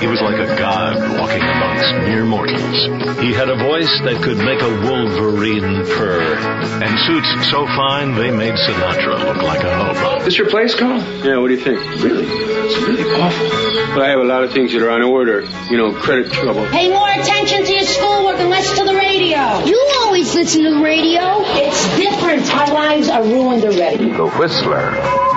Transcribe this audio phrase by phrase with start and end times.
[0.00, 3.18] He was like a god walking amongst mere mortals.
[3.18, 6.38] He had a voice that could make a wolverine purr,
[6.82, 10.24] and suits so fine they made Sinatra look like a hobo.
[10.24, 11.00] This your place, Carl?
[11.24, 11.80] Yeah, what do you think?
[12.02, 12.26] Really?
[12.26, 13.94] It's really awful.
[13.94, 15.42] But I have a lot of things that are on order.
[15.68, 16.66] You know, credit trouble.
[16.68, 19.64] Pay more attention to your schoolwork and less to the radio.
[19.64, 21.42] You always listen to the radio.
[21.58, 22.46] It's different.
[22.54, 24.10] Our lives are ruined already.
[24.12, 25.27] The Whistler.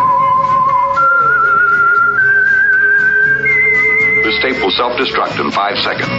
[4.41, 6.09] Tape will self-destruct in five seconds.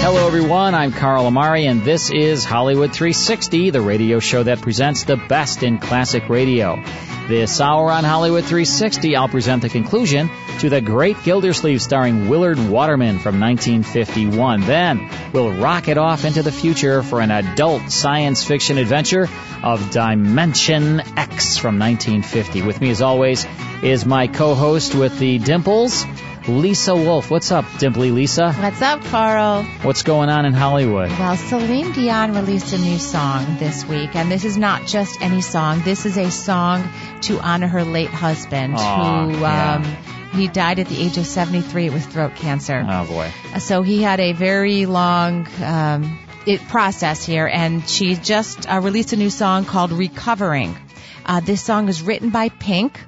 [0.00, 0.74] Hello, everyone.
[0.74, 5.64] I'm Carl Amari, and this is Hollywood 360, the radio show that presents the best
[5.64, 6.80] in classic radio.
[7.26, 12.58] This hour on Hollywood 360, I'll present the conclusion to The Great Gildersleeve starring Willard
[12.58, 14.60] Waterman from 1951.
[14.60, 19.28] Then we'll rocket off into the future for an adult science fiction adventure
[19.64, 22.62] of Dimension X from 1950.
[22.62, 23.46] With me, as always,
[23.82, 26.04] is my co-host with the dimples,
[26.46, 27.30] Lisa Wolf.
[27.30, 28.52] What's up, Dimply Lisa?
[28.52, 29.62] What's up, Carl?
[29.82, 31.08] What's going on in Hollywood?
[31.08, 35.40] Well, Celine Dion released a new song this week, and this is not just any
[35.40, 35.80] song.
[35.82, 36.86] This is a song
[37.22, 39.74] to honor her late husband, Aw, who yeah.
[39.74, 42.84] um, he died at the age of 73 with throat cancer.
[42.86, 43.32] Oh boy.
[43.60, 49.14] So he had a very long um, it, process here, and she just uh, released
[49.14, 50.76] a new song called "Recovering."
[51.24, 53.00] Uh, this song is written by Pink,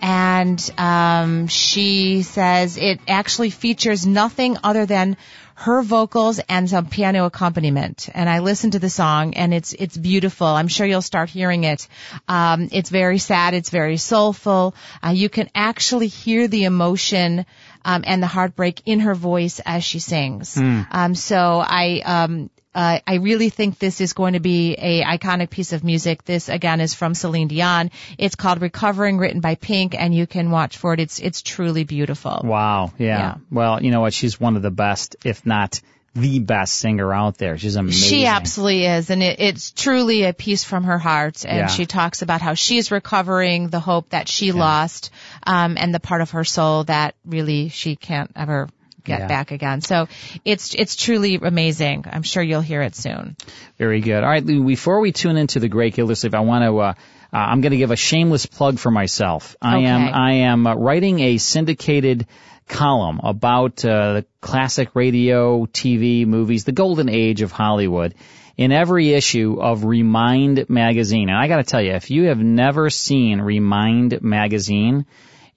[0.00, 5.16] and um, she says it actually features nothing other than
[5.54, 8.08] her vocals and some piano accompaniment.
[8.14, 10.46] And I listened to the song, and it's it's beautiful.
[10.46, 11.88] I'm sure you'll start hearing it.
[12.28, 13.54] Um, it's very sad.
[13.54, 14.76] It's very soulful.
[15.04, 17.44] Uh, you can actually hear the emotion
[17.84, 20.56] um, and the heartbreak in her voice as she sings.
[20.92, 25.50] Um, so I um, uh, I really think this is going to be a iconic
[25.50, 26.24] piece of music.
[26.24, 27.90] This again is from Celine Dion.
[28.18, 31.00] It's called "Recovering," written by Pink, and you can watch for it.
[31.00, 32.40] It's it's truly beautiful.
[32.44, 32.92] Wow.
[32.98, 33.06] Yeah.
[33.18, 33.34] Yeah.
[33.50, 34.12] Well, you know what?
[34.12, 35.80] She's one of the best, if not
[36.14, 37.58] the best singer out there.
[37.58, 38.08] She's amazing.
[38.08, 41.44] She absolutely is, and it, it's truly a piece from her heart.
[41.44, 41.66] And Yeah.
[41.66, 45.10] she talks about how she's recovering, the hope that she lost,
[45.46, 48.68] um, and the part of her soul that really she can't ever
[49.08, 49.26] get Yeah.
[49.26, 49.80] back again.
[49.80, 50.06] So
[50.44, 52.04] it's it's truly amazing.
[52.10, 53.36] I'm sure you'll hear it soon.
[53.78, 54.22] Very good.
[54.22, 56.78] All right, Lou, before we tune into the Great Gildersleeve, I want to.
[56.78, 56.94] Uh,
[57.30, 59.54] uh, I'm going to give a shameless plug for myself.
[59.60, 62.26] I am I am uh, writing a syndicated
[62.68, 68.14] column about uh, the classic radio, TV, movies, the golden age of Hollywood.
[68.56, 72.40] In every issue of Remind magazine, and I got to tell you, if you have
[72.40, 75.06] never seen Remind magazine,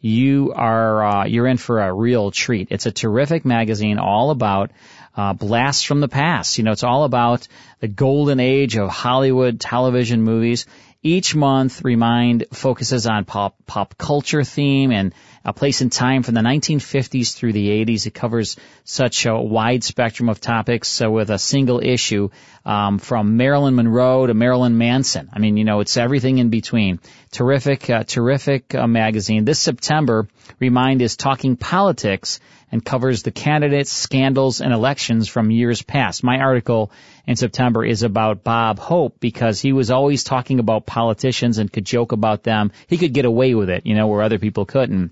[0.01, 2.69] you are uh, you're in for a real treat.
[2.71, 4.71] It's a terrific magazine, all about
[5.15, 6.57] uh, blasts from the past.
[6.57, 7.47] You know, it's all about
[7.79, 10.65] the golden age of Hollywood television movies.
[11.03, 15.13] Each month, Remind focuses on pop pop culture theme and
[15.43, 18.05] a place and time from the 1950s through the 80s.
[18.05, 22.29] It covers such a wide spectrum of topics so with a single issue
[22.65, 25.29] um, from Marilyn Monroe to Marilyn Manson.
[25.33, 26.99] I mean, you know, it's everything in between.
[27.31, 29.45] Terrific, uh, terrific uh, magazine.
[29.45, 30.27] This September,
[30.59, 32.39] Remind is talking politics
[32.71, 36.23] and covers the candidates, scandals, and elections from years past.
[36.23, 36.91] My article
[37.27, 41.85] in September is about Bob Hope because he was always talking about politicians and could
[41.85, 42.71] joke about them.
[42.87, 45.11] He could get away with it, you know, where other people couldn't.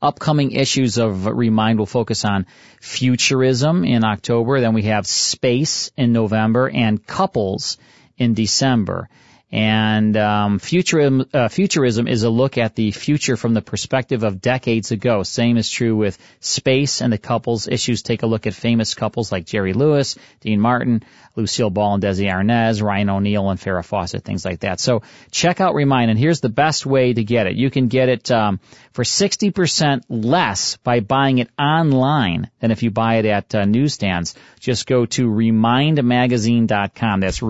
[0.00, 2.46] Upcoming issues of Remind will focus on
[2.80, 4.60] futurism in October.
[4.60, 7.78] Then we have space in November and couples
[8.16, 9.08] in December.
[9.54, 14.40] And um, futurism, uh, futurism is a look at the future from the perspective of
[14.40, 15.22] decades ago.
[15.22, 17.68] Same is true with space and the couples.
[17.68, 21.04] Issues take a look at famous couples like Jerry Lewis, Dean Martin,
[21.36, 24.80] Lucille Ball and Desi Arnaz, Ryan O'Neal and Farrah Fawcett, things like that.
[24.80, 27.54] So check out Remind, and here's the best way to get it.
[27.54, 28.58] You can get it um,
[28.90, 34.34] for 60% less by buying it online than if you buy it at uh, newsstands.
[34.58, 37.20] Just go to remindmagazine.com.
[37.20, 37.40] That's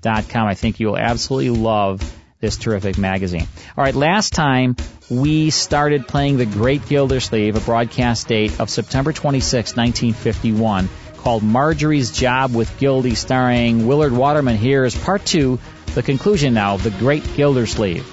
[0.00, 0.46] remindmagazine.com.
[0.46, 2.00] I think you'll absolutely love
[2.40, 3.46] this terrific magazine.
[3.76, 4.76] All right, last time
[5.10, 10.88] we started playing The Great Gildersleeve, a broadcast date of September 26, 1951,
[11.18, 14.56] called Marjorie's Job with Gildy, starring Willard Waterman.
[14.56, 15.58] Here is part two,
[15.94, 18.06] the conclusion now of The Great Gildersleeve.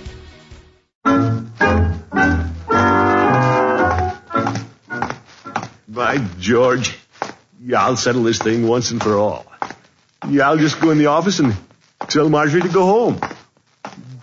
[5.88, 6.98] By George,
[7.64, 9.46] yeah, I'll settle this thing once and for all.
[10.30, 11.56] Yeah, I'll just go in the office and
[12.10, 13.20] tell Marjorie to go home.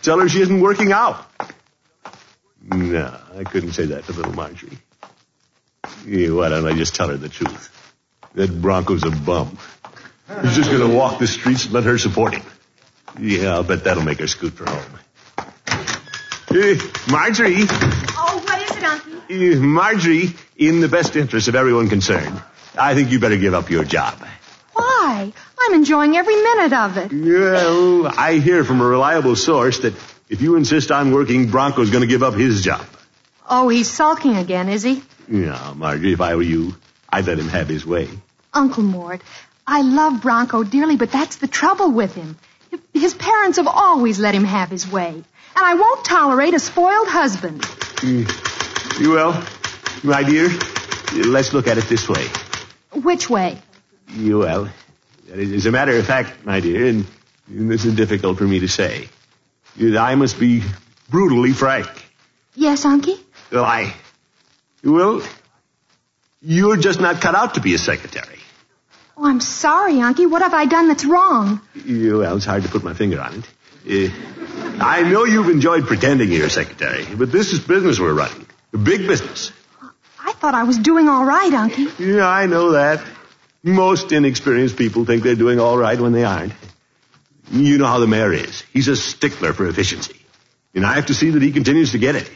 [0.02, 1.25] Tell her she isn't working out.
[2.62, 4.78] No, I couldn't say that to little Marjorie.
[6.06, 7.70] Yeah, why don't I just tell her the truth?
[8.34, 9.58] That Bronco's a bum.
[10.42, 12.42] He's just gonna walk the streets and let her support him.
[13.20, 14.98] Yeah, I'll bet that'll make her scoot for home.
[15.38, 16.75] Uh,
[17.10, 17.64] Marjorie,
[18.16, 19.56] Oh, what is it, Unky?
[19.56, 22.40] uh, Marjorie, in the best interest of everyone concerned,
[22.78, 24.14] I think you better give up your job.
[24.72, 25.32] Why?
[25.64, 27.12] I'm enjoying every minute of it.
[27.12, 29.94] Well, I hear from a reliable source that
[30.28, 32.84] if you insist on working, Bronco's going to give up his job.
[33.49, 35.02] Oh, he's sulking again, is he?
[35.28, 36.75] Yeah, Marjorie, if I were you,
[37.11, 38.08] I'd let him have his way.
[38.52, 39.22] Uncle Mort,
[39.66, 42.37] I love Bronco dearly, but that's the trouble with him.
[42.93, 45.10] His parents have always let him have his way.
[45.56, 47.62] And I won't tolerate a spoiled husband.
[48.02, 49.08] Mm.
[49.08, 49.44] Well,
[50.02, 50.49] my dear,
[51.26, 52.26] let's look at it this way.
[52.93, 53.58] Which way?
[54.17, 54.70] Well,
[55.32, 57.06] as a matter of fact, my dear, and,
[57.48, 59.08] and this is difficult for me to say,
[59.80, 60.62] I must be
[61.10, 61.88] brutally frank.
[62.54, 63.18] Yes, Unky?
[63.50, 63.94] Well, I,
[64.82, 65.22] well,
[66.40, 68.38] you're just not cut out to be a secretary.
[69.16, 70.30] Oh, I'm sorry, Unky.
[70.30, 71.60] What have I done that's wrong?
[71.86, 73.42] Well, it's hard to put my finger on
[73.86, 74.10] it.
[74.10, 74.12] Uh,
[74.80, 78.46] I know you've enjoyed pretending you're a secretary, but this is business we're running.
[78.72, 79.52] A big business.
[80.20, 81.98] I thought I was doing all right, Unky.
[81.98, 83.04] Yeah, I know that.
[83.64, 86.52] Most inexperienced people think they're doing all right when they aren't.
[87.50, 88.62] You know how the mayor is.
[88.72, 90.16] He's a stickler for efficiency.
[90.75, 92.31] And I have to see that he continues to get it.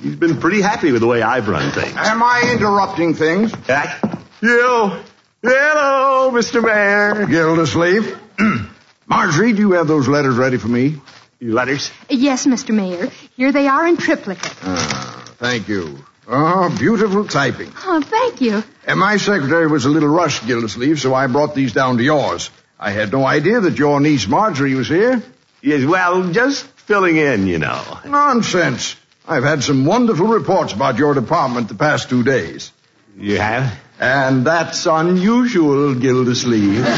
[0.00, 1.94] He's been pretty happy with the way I've run things.
[1.96, 3.52] Am I interrupting things?
[3.66, 4.02] Jack?
[4.40, 5.00] You.
[5.42, 6.64] Hello, Mr.
[6.64, 7.26] Mayor.
[7.26, 8.18] Gildersleeve.
[9.06, 10.96] Marjorie, do you have those letters ready for me?
[11.40, 11.90] Letters?
[12.08, 12.74] Yes, Mr.
[12.74, 13.10] Mayor.
[13.36, 14.54] Here they are in triplicate.
[14.62, 15.98] Ah, thank you.
[16.28, 17.72] Oh, beautiful typing.
[17.84, 18.64] Oh, thank you.
[18.86, 22.50] And my secretary was a little rushed, Gildersleeve, so I brought these down to yours.
[22.78, 25.22] I had no idea that your niece Marjorie was here.
[25.62, 27.82] Yes, well, just filling in, you know.
[28.04, 28.96] Nonsense.
[29.26, 32.72] I've had some wonderful reports about your department the past two days.
[33.18, 33.78] You have?
[33.98, 36.82] And that's unusual, Gildersleeve.
[36.84, 36.92] well,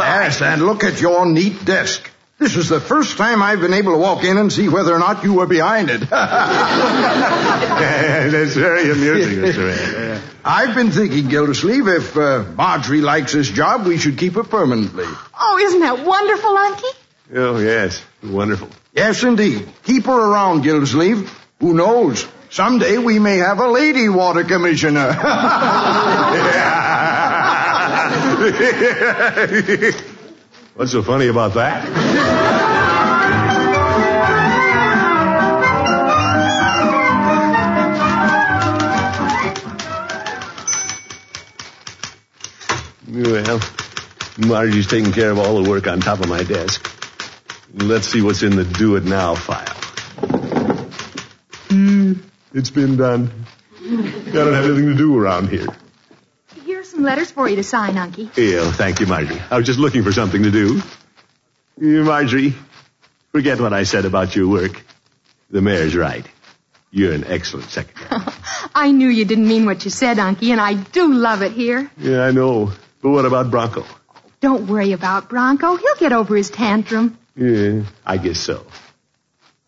[0.00, 2.10] yes, and look at your neat desk.
[2.42, 4.98] This is the first time I've been able to walk in and see whether or
[4.98, 6.00] not you were behind it.
[6.10, 6.10] That's
[8.56, 9.58] very amusing, Mr.
[9.58, 10.20] Mayor.
[10.44, 15.04] I've been thinking, Gildersleeve, if uh, Marjorie likes this job, we should keep her permanently.
[15.38, 16.92] Oh, isn't that wonderful, Unky?
[17.36, 18.02] Oh, yes.
[18.24, 18.70] Wonderful.
[18.92, 19.68] Yes, indeed.
[19.84, 21.32] Keep her around, Gildersleeve.
[21.60, 22.26] Who knows?
[22.50, 25.16] Someday we may have a lady water commissioner.
[30.82, 31.86] What's so funny about that?
[43.08, 43.60] Well,
[44.38, 46.90] Margie's taking care of all the work on top of my desk.
[47.74, 49.76] Let's see what's in the do it now file.
[51.68, 52.14] Hmm,
[52.52, 53.30] it's been done.
[53.78, 53.86] I
[54.32, 55.68] don't have anything to do around here.
[56.92, 58.28] Some letters for you to sign, Unky.
[58.36, 59.40] Yeah, thank you, Marjorie.
[59.50, 60.82] I was just looking for something to do.
[61.80, 62.54] Yeah, Marjorie,
[63.30, 64.84] forget what I said about your work.
[65.50, 66.26] The mayor's right.
[66.90, 68.20] You're an excellent secretary.
[68.74, 71.90] I knew you didn't mean what you said, Unky, and I do love it here.
[71.96, 72.72] Yeah, I know.
[73.00, 73.86] But what about Bronco?
[74.42, 75.76] Don't worry about Bronco.
[75.76, 77.16] He'll get over his tantrum.
[77.34, 78.66] Yeah, I guess so.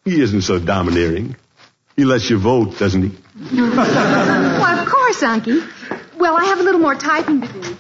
[0.05, 1.37] He isn't so domineering.
[1.97, 3.17] He lets you vote, doesn't he?
[3.57, 5.71] well, of course, Unky.
[6.25, 7.77] Well, I have a little more typing to do.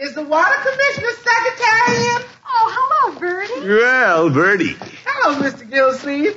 [0.00, 2.22] Is the water commissioner secretary in?
[2.46, 3.68] Oh, hello, Birdie.
[3.68, 4.76] Well, Birdie.
[5.04, 5.68] Hello, Mr.
[5.68, 6.36] Gilsleeve.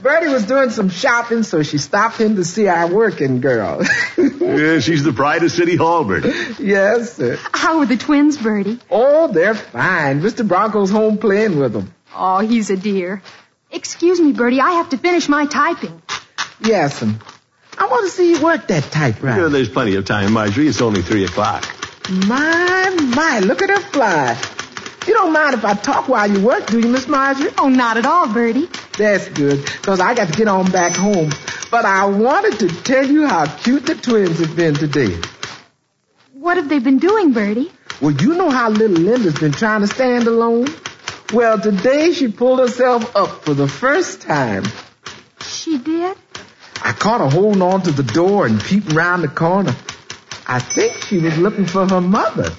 [0.00, 3.82] Birdie was doing some shopping, so she stopped in to see our working girl.
[4.16, 6.32] yeah, she's the pride of City Hall, Birdie.
[6.60, 7.40] yes, sir.
[7.52, 8.78] How are the twins, Birdie?
[8.88, 10.20] Oh, they're fine.
[10.20, 10.46] Mr.
[10.46, 11.92] Bronco's home playing with them.
[12.14, 13.20] Oh, he's a dear.
[13.72, 16.00] Excuse me, Birdie, I have to finish my typing.
[16.62, 17.18] Yes, and
[17.78, 19.42] I want to see you work that typewriter.
[19.42, 20.66] Yeah, there's plenty of time, Marjorie.
[20.66, 21.64] It's only three o'clock.
[22.26, 24.36] My, my, look at her fly.
[25.06, 27.50] You don't mind if I talk while you work, do you, Miss Marjorie?
[27.58, 28.68] Oh, not at all, Birdie.
[28.98, 31.30] That's good, because I got to get on back home.
[31.70, 35.16] But I wanted to tell you how cute the twins have been today.
[36.32, 37.70] What have they been doing, Birdie?
[38.00, 40.66] Well, you know how little Linda's been trying to stand alone?
[41.32, 44.64] Well, today she pulled herself up for the first time.
[45.42, 46.16] She did?
[46.82, 49.74] I caught her holding on to the door and peeping round the corner.
[50.46, 52.52] I think she was looking for her mother.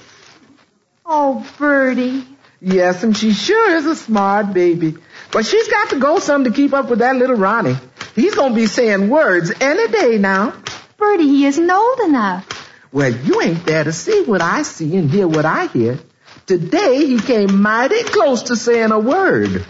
[1.04, 2.24] Oh, Birdie.
[2.60, 4.96] Yes, and she sure is a smart baby.
[5.32, 7.76] But she's got to go some to keep up with that little Ronnie.
[8.14, 10.54] He's going to be saying words any day now.
[10.98, 12.46] Birdie, he isn't old enough.
[12.92, 15.98] Well, you ain't there to see what I see and hear what I hear.
[16.46, 19.64] Today he came mighty close to saying a word.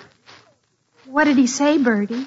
[1.05, 2.27] What did he say, Birdie?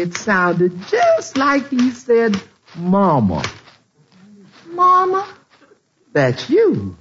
[0.00, 2.40] It sounded just like he said,
[2.76, 3.42] Mama.
[4.66, 5.26] Mama?
[6.12, 6.96] That's you.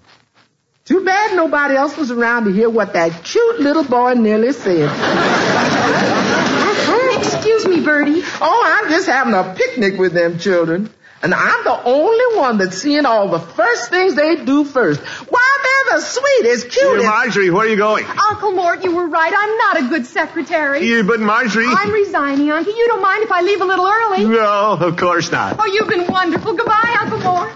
[0.85, 4.89] Too bad nobody else was around to hear what that cute little boy nearly said.
[7.17, 8.21] Excuse me, Birdie.
[8.41, 10.89] Oh, I'm just having a picnic with them children.
[11.23, 14.99] And I'm the only one that's seeing all the first things they do first.
[14.99, 17.01] Why, they're the sweetest, cutest.
[17.01, 18.05] Hey, Marjorie, where are you going?
[18.05, 19.33] Uncle Mort, you were right.
[19.33, 20.85] I'm not a good secretary.
[20.85, 21.65] Yeah, but Marjorie.
[21.69, 22.75] I'm resigning, Uncle.
[22.75, 24.25] You don't mind if I leave a little early?
[24.25, 25.55] No, of course not.
[25.59, 26.55] Oh, you've been wonderful.
[26.55, 27.53] Goodbye, Uncle Mort.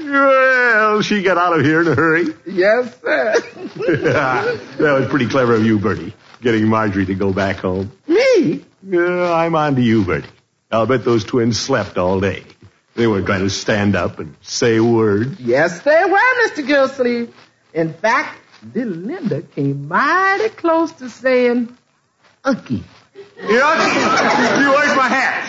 [0.00, 2.34] Well, she got out of here in a hurry.
[2.46, 3.34] Yes, sir.
[3.76, 7.92] that was pretty clever of you, Birdie, getting Marjorie to go back home.
[8.08, 8.64] Me?
[8.82, 10.26] Yeah, I'm on to you, Birdie.
[10.70, 12.44] I'll bet those twins slept all day.
[12.94, 15.38] They weren't going to stand up and say a word.
[15.40, 16.66] Yes, they were, Mr.
[16.66, 17.32] Gillsleeve.
[17.72, 18.38] In fact,
[18.74, 21.76] little Linda came mighty close to saying,
[22.44, 22.82] Unky.
[23.36, 24.60] Yeah?
[24.60, 25.44] You where's my hat?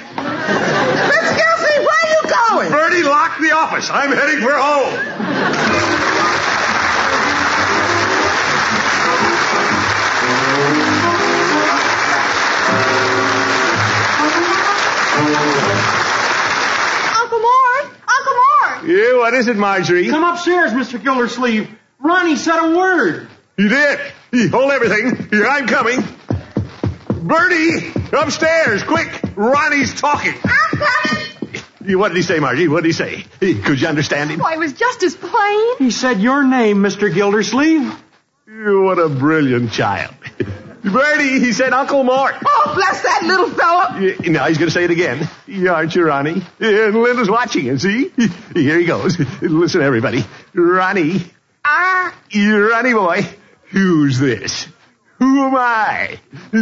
[1.10, 1.36] Mr.
[1.38, 2.72] Gillsleeve, where are you going?
[2.72, 3.90] Birdie, lock the office.
[3.90, 6.09] I'm heading for home.
[17.22, 17.86] Uncle Mort!
[17.86, 18.88] Uncle Mort!
[18.88, 20.08] Yeah, what is it, Marjorie?
[20.10, 21.02] Come upstairs, Mr.
[21.02, 21.70] Gildersleeve.
[22.00, 23.28] Ronnie said a word.
[23.58, 24.00] You did.
[24.32, 25.28] He hold everything.
[25.30, 26.04] Here, I'm coming.
[27.28, 29.10] Birdie, upstairs, quick.
[29.36, 30.34] Ronnie's talking.
[30.44, 31.98] I'm coming!
[31.98, 32.68] What did he say, Margie?
[32.68, 33.24] What did he say?
[33.40, 34.40] Could you understand him?
[34.40, 35.78] Oh, Why, it was just as plain.
[35.78, 37.14] He said your name, Mr.
[37.14, 37.92] Gildersleeve.
[38.48, 40.14] What a brilliant child.
[40.84, 42.36] Birdie, he said Uncle Mort.
[42.46, 43.98] Oh, bless that little fella.
[44.00, 45.28] Yeah, Now he's going to say it again.
[45.48, 46.42] Yeah, Aren't you, Ronnie?
[46.60, 48.10] And Linda's watching him, see?
[48.54, 49.20] Here he goes.
[49.42, 50.24] Listen, everybody.
[50.54, 51.22] Ronnie.
[51.66, 53.28] Ah, Ronnie boy.
[53.72, 54.68] Who's this?
[55.20, 56.20] Who am I?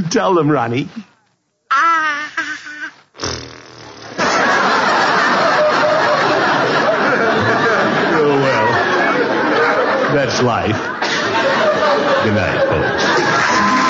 [0.09, 0.89] Tell them, Ronnie.
[1.69, 2.33] Ah.
[8.19, 10.15] oh, well.
[10.15, 10.75] That's life.
[12.23, 13.86] Good night, folks.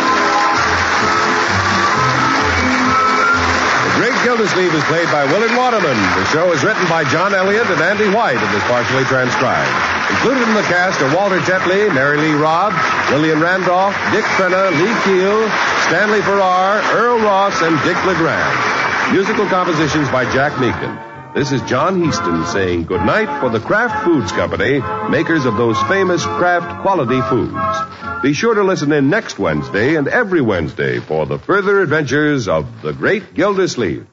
[4.23, 5.97] Gildersleeve is played by Willard Waterman.
[6.15, 9.69] The show is written by John Elliott and Andy White and is partially transcribed.
[10.11, 12.73] Included in the cast are Walter Tetley, Marylee Robb,
[13.11, 15.49] Lillian Randolph, Dick Crenna, Lee Keel,
[15.87, 19.13] Stanley Farrar, Earle Ross, and Dick LeGrand.
[19.13, 21.16] Musical compositions by Jack Meakin.
[21.37, 25.79] This is John Hiestand saying good night for the Kraft Foods Company, makers of those
[25.83, 28.23] famous Kraft quality foods.
[28.23, 32.81] Be sure to listen in next Wednesday and every Wednesday for the further adventures of
[32.81, 34.07] the great Gildersleeve.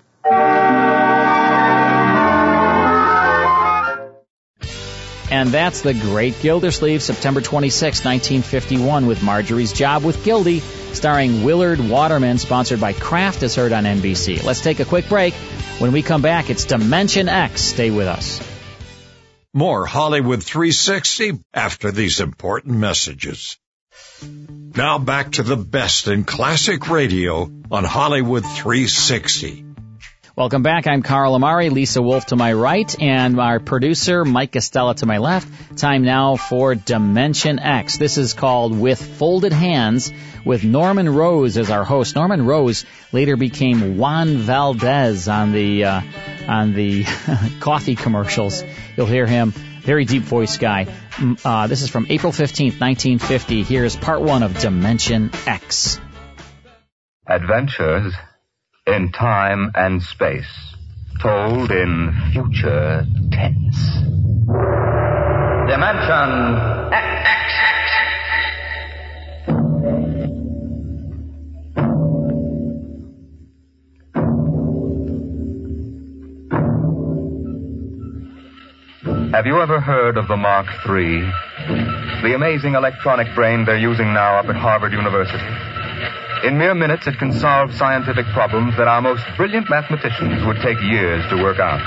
[5.31, 10.63] And that's The Great Gildersleeve, September 26, 1951, with Marjorie's Job with Gildy,
[10.95, 14.43] starring Willard Waterman, sponsored by Kraft, as heard on NBC.
[14.43, 15.35] Let's take a quick break.
[15.79, 17.63] When we come back, it's Dimension X.
[17.63, 18.41] Stay with us.
[19.53, 23.59] More Hollywood 360 after these important messages.
[24.23, 29.74] Now back to the best in classic radio on Hollywood 360.
[30.37, 30.89] Welcome back.
[30.89, 35.19] I'm Carl Amari, Lisa Wolf to my right, and our producer, Mike Costello to my
[35.19, 35.79] left.
[35.79, 37.99] Time now for Dimension X.
[37.99, 40.13] This is called With Folded Hands,
[40.45, 42.17] with Norman Rose as our host.
[42.17, 46.01] Norman Rose later became Juan Valdez on the, uh,
[46.49, 47.05] on the
[47.61, 48.65] coffee commercials.
[48.97, 49.53] You'll hear him.
[49.53, 50.87] Very deep voice guy.
[51.13, 53.63] Mm, Uh, this is from April 15th, 1950.
[53.63, 56.01] Here's part one of Dimension X.
[57.29, 58.15] Adventures
[58.87, 60.77] in time and space,
[61.23, 63.95] told in future tense.
[65.67, 67.15] Dimension X.
[79.33, 81.23] Have you ever heard of the Mark III?
[82.23, 85.74] The amazing electronic brain they're using now up at Harvard University?
[86.45, 90.77] In mere minutes, it can solve scientific problems that our most brilliant mathematicians would take
[90.85, 91.81] years to work out.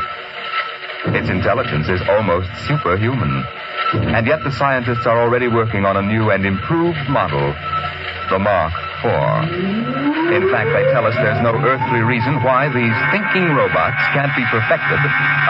[1.13, 3.45] Its intelligence is almost superhuman.
[3.93, 7.53] And yet the scientists are already working on a new and improved model,
[8.33, 8.73] the Mark
[9.05, 10.33] IV.
[10.33, 14.43] In fact, they tell us there's no earthly reason why these thinking robots can't be
[14.49, 14.97] perfected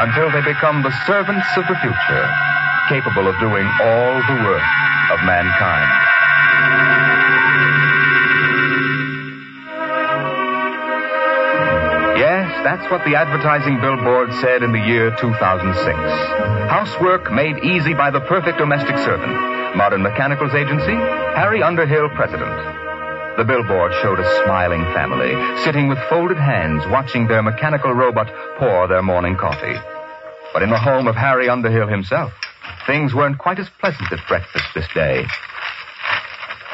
[0.03, 2.27] until they become the servants of the future,
[2.91, 4.67] capable of doing all the work
[5.15, 7.16] of mankind.
[12.67, 15.71] That's what the advertising billboard said in the year 2006.
[16.67, 19.31] Housework made easy by the perfect domestic servant.
[19.77, 20.99] Modern Mechanicals Agency,
[21.39, 22.51] Harry Underhill, President.
[23.37, 25.31] The billboard showed a smiling family,
[25.63, 28.27] sitting with folded hands, watching their mechanical robot
[28.59, 29.79] pour their morning coffee.
[30.51, 32.33] But in the home of Harry Underhill himself,
[32.85, 35.23] things weren't quite as pleasant at breakfast this day.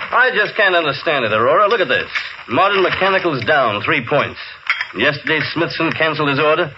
[0.10, 1.70] I just can't understand it, Aurora.
[1.70, 2.10] Look at this.
[2.50, 4.40] Modern Mechanical's down three points.
[4.96, 6.72] Yesterday, Smithson canceled his order.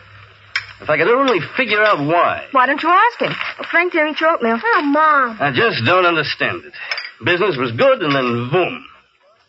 [0.81, 2.47] If I could only figure out why.
[2.51, 3.31] Why don't you ask him?
[3.31, 4.59] Well, Frank didn't eat your oatmeal.
[4.61, 5.37] Oh, Mom.
[5.39, 6.73] I just don't understand it.
[7.23, 8.85] Business was good, and then boom.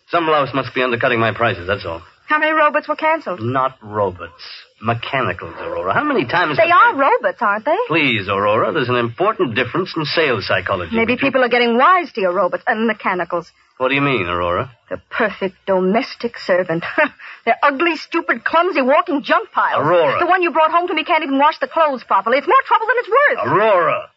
[0.08, 2.02] Some louse must be undercutting my prices, that's all.
[2.28, 3.40] How many robots were canceled?
[3.40, 4.42] Not robots.
[4.80, 5.94] Mechanicals, Aurora.
[5.94, 6.56] How many times...
[6.56, 7.76] They are robots, aren't they?
[7.88, 10.94] Please, Aurora, there's an important difference in sales psychology.
[10.94, 13.50] Maybe people are getting wise to your robots and mechanicals.
[13.78, 14.72] What do you mean, Aurora?
[14.88, 16.84] The perfect domestic servant.
[17.44, 19.84] They're ugly, stupid, clumsy, walking junk piles.
[19.84, 20.18] Aurora.
[20.18, 22.38] The one you brought home to me can't even wash the clothes properly.
[22.38, 23.46] It's more trouble than it's worth.
[23.52, 24.10] Aurora!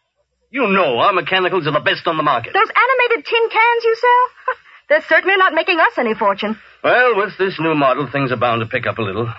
[0.52, 2.54] You know our mechanicals are the best on the market.
[2.54, 4.56] Those animated tin cans you sell?
[4.90, 6.58] They're certainly not making us any fortune.
[6.84, 9.32] Well, with this new model, things are bound to pick up a little.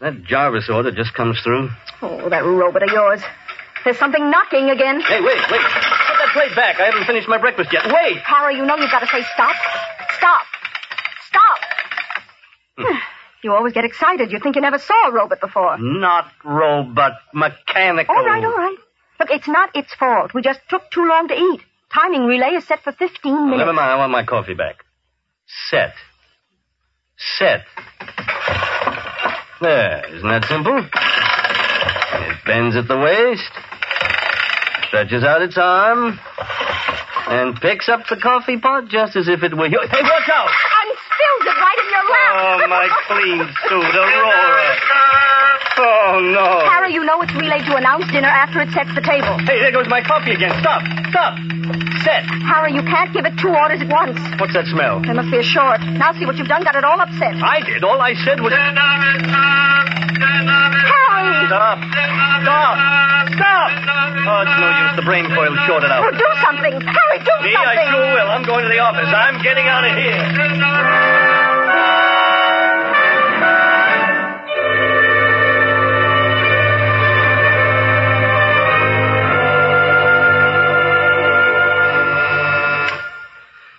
[0.00, 1.68] That Jarvis order just comes through.
[2.00, 3.20] Oh, that robot of yours.
[3.84, 5.00] There's something knocking again.
[5.00, 5.60] Hey, wait, wait.
[6.38, 6.78] Put back.
[6.78, 7.82] I haven't finished my breakfast yet.
[7.86, 8.18] Wait!
[8.18, 9.56] Harry, you know you've got to say stop.
[10.18, 10.46] Stop.
[11.28, 11.58] Stop.
[12.78, 12.96] Hmm.
[13.40, 14.32] You always get excited.
[14.32, 15.78] You think you never saw a robot before.
[15.78, 18.16] Not robot, mechanical.
[18.16, 18.76] All right, all right.
[19.20, 20.34] Look, it's not its fault.
[20.34, 21.60] We just took too long to eat.
[21.94, 23.50] Timing relay is set for 15 minutes.
[23.50, 23.92] Well, never mind.
[23.92, 24.84] I want my coffee back.
[25.70, 25.92] Set.
[27.38, 27.62] Set.
[29.60, 30.16] There.
[30.16, 30.78] Isn't that simple?
[30.78, 33.52] It bends at the waist,
[34.88, 36.18] stretches out its arm,
[37.28, 39.88] and picks up the coffee pot just as if it were yours.
[39.92, 40.48] Hey, watch out!
[40.48, 42.32] And spills it right in your lap.
[42.40, 44.80] Oh, my clean suit, Aurora.
[45.78, 46.66] Oh, no.
[46.72, 49.38] Harry, you know it's relay to announce dinner after it sets the table.
[49.46, 50.50] Hey, there goes my coffee again.
[50.58, 50.82] Stop.
[51.12, 51.38] Stop.
[52.02, 52.24] Set.
[52.48, 54.18] Harry, you can't give it two orders at once.
[54.40, 55.00] What's that smell?
[55.04, 55.78] There must be a short.
[56.00, 56.64] Now see what you've done.
[56.64, 57.36] Got it all upset.
[57.38, 57.84] I did.
[57.84, 58.50] All I said was...
[61.48, 61.78] Stop.
[62.42, 62.76] Stop.
[63.36, 63.70] Stop.
[64.28, 64.92] Oh, it's no use.
[64.96, 66.04] The brain coil's shorted out.
[66.04, 66.72] Oh, do something.
[66.72, 67.56] Harry, do Me, something.
[67.56, 68.28] I sure will.
[68.28, 69.08] I'm going to the office.
[69.08, 71.28] I'm getting out of here.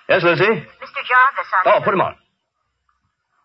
[0.09, 0.43] Yes, Lucy?
[0.43, 1.01] Mr.
[1.05, 2.15] Jarvis, on Oh, put him on.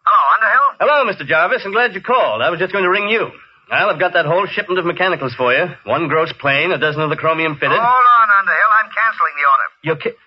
[0.07, 0.69] Hello, Underhill?
[0.81, 1.27] Hello, Mr.
[1.29, 1.63] Jarvis.
[1.65, 2.41] I'm glad you called.
[2.41, 3.31] I was just going to ring you.
[3.71, 5.67] Well, I've got that whole shipment of mechanicals for you.
[5.89, 7.75] One gross plane, a dozen of the chromium fitted.
[7.81, 8.71] Hold on, Underhill.
[8.77, 9.67] I'm canceling the order.
[9.83, 10.19] You're ki-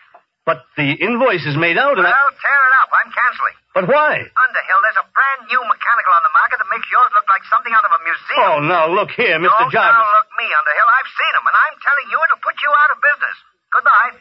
[0.43, 2.33] But the invoice is made out and well, I...
[2.41, 2.89] tear it up.
[2.97, 3.55] I'm canceling.
[3.77, 4.25] But why?
[4.25, 7.69] Underhill, there's a brand new mechanical on the market that makes yours look like something
[7.77, 8.41] out of a museum.
[8.41, 9.53] Oh, now look here, Mr.
[9.53, 9.93] Don't Jarvis.
[10.01, 10.89] now look me, Underhill.
[10.97, 13.37] I've seen them, and I'm telling you it'll put you out of business.
[13.69, 14.11] Goodbye.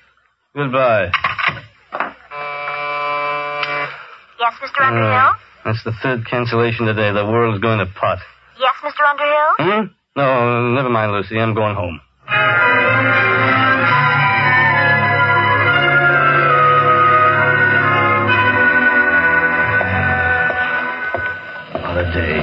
[0.53, 1.07] Goodbye.
[4.39, 4.81] Yes, Mr.
[4.85, 5.33] Uh,
[5.65, 7.11] that's the third cancellation today.
[7.13, 8.19] The world's going to pot.
[8.83, 9.03] Mr.
[9.09, 9.53] Underhill?
[9.59, 9.85] Hmm?
[10.17, 11.39] No, never mind, Lucy.
[11.39, 12.01] I'm going home.
[21.73, 22.39] What a day.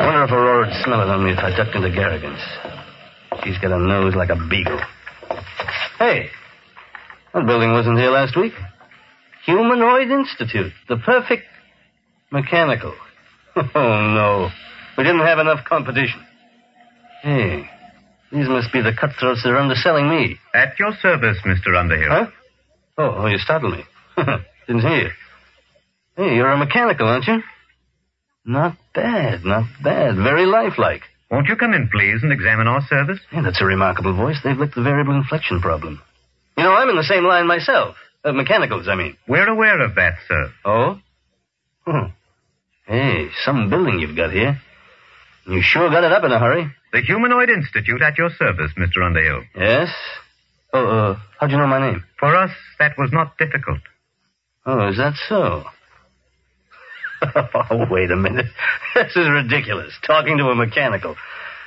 [0.00, 2.40] I wonder if Aurora'd smell it on me if I ducked into Garrigan's.
[3.44, 4.80] She's got a nose like a beagle.
[5.98, 6.30] Hey,
[7.34, 8.54] that building wasn't here last week.
[9.46, 10.72] Humanoid Institute.
[10.88, 11.44] The perfect
[12.30, 12.94] mechanical.
[13.74, 14.50] Oh, no.
[14.96, 16.24] We didn't have enough competition.
[17.22, 17.68] Hey,
[18.32, 20.38] these must be the cutthroats that are underselling me.
[20.54, 21.78] At your service, Mr.
[21.78, 22.08] Underhill.
[22.10, 22.26] Huh?
[22.98, 23.84] Oh, oh you startled me.
[24.66, 25.10] Didn't hear you.
[26.16, 27.42] Hey, you're a mechanical, aren't you?
[28.44, 30.16] Not bad, not bad.
[30.16, 31.02] Very lifelike.
[31.30, 33.20] Won't you come in, please, and examine our service?
[33.32, 34.36] Yeah, that's a remarkable voice.
[34.42, 36.02] They've licked the variable inflection problem.
[36.56, 37.96] You know, I'm in the same line myself.
[38.24, 39.16] Uh, mechanicals, I mean.
[39.26, 40.52] We're aware of that, sir.
[40.64, 41.00] Oh?
[41.86, 42.10] Hmm.
[42.86, 44.60] Hey, some building you've got here.
[45.46, 46.70] You sure got it up in a hurry.
[46.92, 49.04] The Humanoid Institute at your service, Mr.
[49.04, 49.42] Underhill.
[49.56, 49.88] Yes?
[50.72, 52.04] Oh, uh, how'd you know my name?
[52.18, 53.80] For us, that was not difficult.
[54.66, 55.64] Oh, is that so?
[57.70, 58.46] oh, wait a minute.
[58.94, 59.94] This is ridiculous.
[60.06, 61.16] Talking to a mechanical.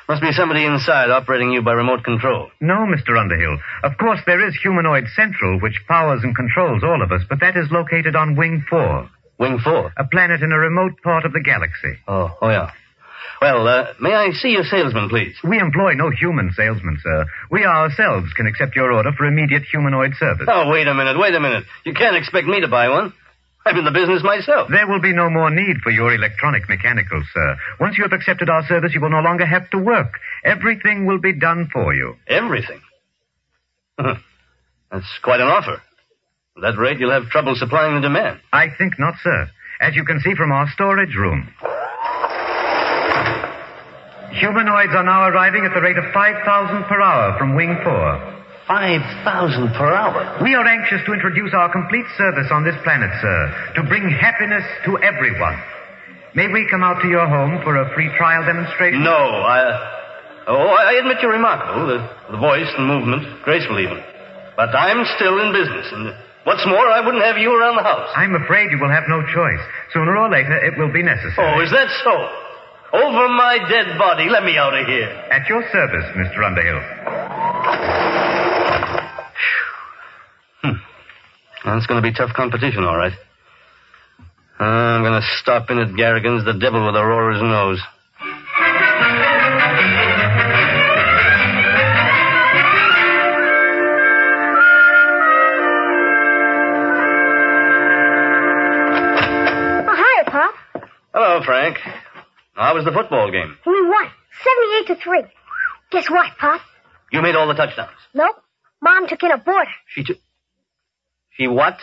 [0.08, 2.52] Must be somebody inside operating you by remote control.
[2.62, 3.20] No, Mr.
[3.20, 3.58] Underhill.
[3.84, 7.58] Of course, there is Humanoid Central, which powers and controls all of us, but that
[7.58, 9.10] is located on Wing 4.
[9.38, 9.94] Wing 4?
[9.98, 12.00] A planet in a remote part of the galaxy.
[12.08, 12.72] Oh, oh yeah.
[13.42, 15.36] Well, uh, may I see your salesman, please?
[15.44, 17.26] We employ no human salesman, sir.
[17.52, 20.48] We ourselves can accept your order for immediate humanoid service.
[20.50, 21.66] Oh, wait a minute, wait a minute.
[21.84, 23.14] You can't expect me to buy one.
[23.66, 24.70] I'm in the business myself.
[24.70, 27.58] There will be no more need for your electronic mechanicals, sir.
[27.80, 30.20] Once you have accepted our service, you will no longer have to work.
[30.44, 32.16] Everything will be done for you.
[32.28, 32.80] Everything?
[33.98, 35.82] That's quite an offer.
[36.56, 38.40] At that rate, you'll have trouble supplying the demand.
[38.54, 39.52] I think not, sir.
[39.82, 41.52] As you can see from our storage room.
[44.40, 47.92] Humanoids are now arriving at the rate of 5,000 per hour from Wing 4.
[48.72, 50.40] 5,000 per hour?
[50.42, 54.64] We are anxious to introduce our complete service on this planet, sir, to bring happiness
[54.86, 55.60] to everyone.
[56.36, 59.04] May we come out to your home for a free trial demonstration?
[59.04, 60.48] No, I.
[60.48, 61.88] Oh, I admit you're remarkable.
[61.88, 64.00] The, the voice and movement, graceful even.
[64.56, 68.08] But I'm still in business, and what's more, I wouldn't have you around the house.
[68.16, 69.60] I'm afraid you will have no choice.
[69.92, 71.44] Sooner or later, it will be necessary.
[71.44, 72.16] Oh, is that so?
[72.96, 74.30] Over my dead body.
[74.30, 75.10] Let me out of here.
[75.30, 76.46] At your service, Mr.
[76.46, 76.80] Underhill.
[80.64, 80.80] Hmm.
[81.66, 83.14] That's going to be tough competition, all right.
[84.60, 87.82] I'm going to stop in at Garrigan's, the devil with Aurora's nose.
[101.46, 101.78] Frank.
[102.54, 103.58] How was the football game?
[103.66, 104.08] We won.
[104.88, 105.24] 78 to 3.
[105.92, 106.62] Guess what, Pop?
[107.12, 107.92] You made all the touchdowns.
[108.14, 108.36] Nope.
[108.82, 109.72] Mom took in a boarder.
[109.88, 110.18] She took.
[111.38, 111.78] She what?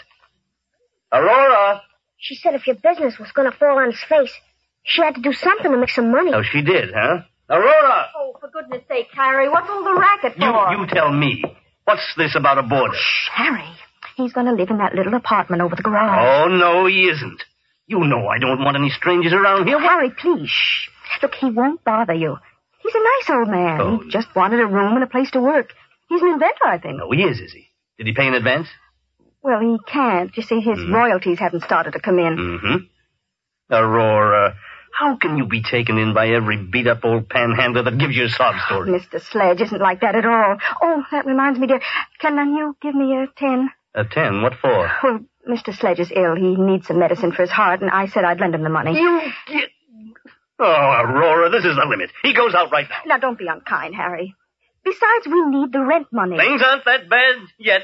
[1.13, 1.83] Aurora!
[2.19, 4.33] She said if your business was going to fall on its face,
[4.85, 6.31] she had to do something to make some money.
[6.35, 7.23] Oh, she did, huh?
[7.51, 8.07] Aurora!
[8.17, 10.73] Oh, for goodness sake, Harry, what's all the racket for?
[10.73, 11.43] You, you tell me.
[11.85, 12.97] What's this about a boarder?
[13.33, 13.69] Harry,
[14.17, 16.19] he's going to live in that little apartment over the garage.
[16.21, 17.43] Oh, no, he isn't.
[17.87, 19.79] You know I don't want any strangers around here.
[19.81, 20.49] Harry, please.
[20.49, 20.89] Shh.
[21.23, 22.37] Look, he won't bother you.
[22.83, 23.81] He's a nice old man.
[23.81, 23.99] Oh.
[24.03, 25.73] He just wanted a room and a place to work.
[26.09, 27.01] He's an inventor, I think.
[27.03, 27.69] Oh, he is, is he?
[27.99, 28.69] Did he pay in advance?
[29.43, 30.37] Well, he can't.
[30.37, 30.93] You see, his Hmm.
[30.95, 32.37] royalties haven't started to come in.
[32.37, 32.77] Mm-hmm.
[33.75, 34.55] Aurora,
[34.99, 38.29] how can you be taken in by every beat-up old panhandler that gives you a
[38.29, 38.91] sob story?
[39.01, 39.21] Mr.
[39.21, 40.59] Sledge isn't like that at all.
[40.83, 41.81] Oh, that reminds me, dear.
[42.21, 43.71] Can you give me a ten?
[43.95, 44.43] A ten?
[44.43, 44.91] What for?
[45.03, 45.77] Well, Mr.
[45.77, 46.37] Sledge is ill.
[46.37, 48.93] He needs some medicine for his heart, and I said I'd lend him the money.
[48.93, 49.71] You get...
[50.59, 52.11] Oh, Aurora, this is the limit.
[52.23, 53.01] He goes out right now.
[53.07, 54.35] Now, don't be unkind, Harry.
[54.85, 56.37] Besides, we need the rent money.
[56.37, 57.83] Things aren't that bad yet.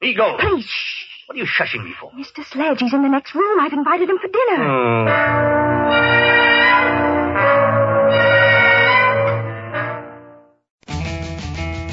[0.00, 0.40] He goes.
[0.40, 1.06] Please, shh.
[1.26, 2.10] What are you shushing me for?
[2.12, 2.44] Mr.
[2.44, 3.60] Sledge, he's in the next room.
[3.60, 4.68] I've invited him for dinner.
[6.26, 6.29] Oh.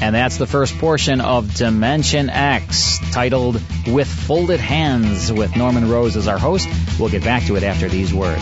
[0.08, 6.16] And that's the first portion of Dimension X, titled With Folded Hands, with Norman Rose
[6.16, 6.66] as our host.
[6.98, 8.40] We'll get back to it after these words.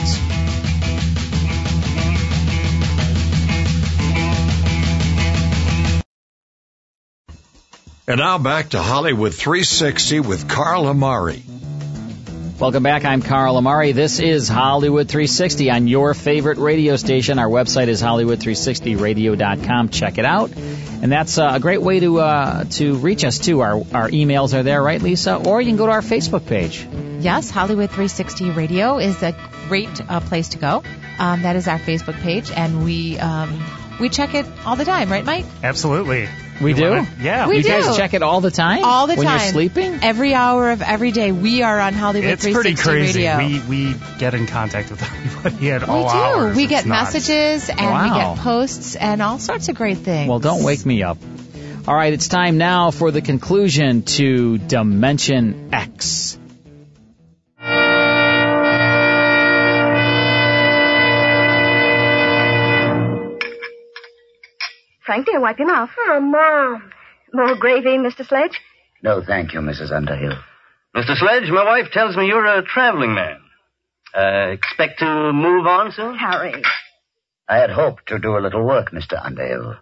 [8.06, 11.42] And now back to Hollywood 360 with Carl Amari.
[12.58, 13.04] Welcome back.
[13.04, 13.92] I'm Carl Amari.
[13.92, 17.38] This is Hollywood 360 on your favorite radio station.
[17.38, 19.90] Our website is Hollywood360radio.com.
[19.90, 20.52] Check it out.
[20.56, 23.60] And that's uh, a great way to uh, to reach us too.
[23.60, 25.36] Our our emails are there, right, Lisa?
[25.36, 26.88] Or you can go to our Facebook page.
[27.20, 29.36] Yes, Hollywood 360 Radio is a
[29.68, 30.82] great uh, place to go.
[31.18, 33.62] Um, that is our Facebook page, and we um,
[34.00, 35.44] we check it all the time, right, Mike?
[35.62, 36.26] Absolutely.
[36.60, 36.88] We do.
[36.90, 37.46] wanna- yeah.
[37.48, 37.68] We you do.
[37.68, 38.82] guys check it all the time.
[38.84, 39.40] All the when time.
[39.40, 39.98] you're sleeping.
[40.02, 43.26] Every hour of every day, we are on Hollywood It's pretty 360 crazy.
[43.26, 43.66] Radio.
[43.68, 45.02] We we get in contact with
[45.44, 46.16] everybody at We all do.
[46.18, 46.56] hours.
[46.56, 47.14] We It's get nuts.
[47.14, 47.78] messages and
[48.12, 50.28] we get posts and all sorts of great things.
[50.28, 51.18] Well, don't wake me up.
[51.88, 56.36] All right, it's time now for the conclusion to Dimension X.
[65.06, 65.90] Frank, dear, wipe your mouth.
[65.96, 66.90] Oh, Mom.
[67.32, 68.26] More gravy, Mr.
[68.26, 68.60] Sledge?
[69.02, 69.92] No, thank you, Mrs.
[69.92, 70.34] Underhill.
[70.96, 71.14] Mr.
[71.16, 73.38] Sledge, my wife tells me you're a traveling man.
[74.16, 76.16] Uh, expect to move on soon?
[76.16, 76.62] Harry.
[77.48, 79.14] I had hoped to do a little work, Mr.
[79.22, 79.76] Underhill.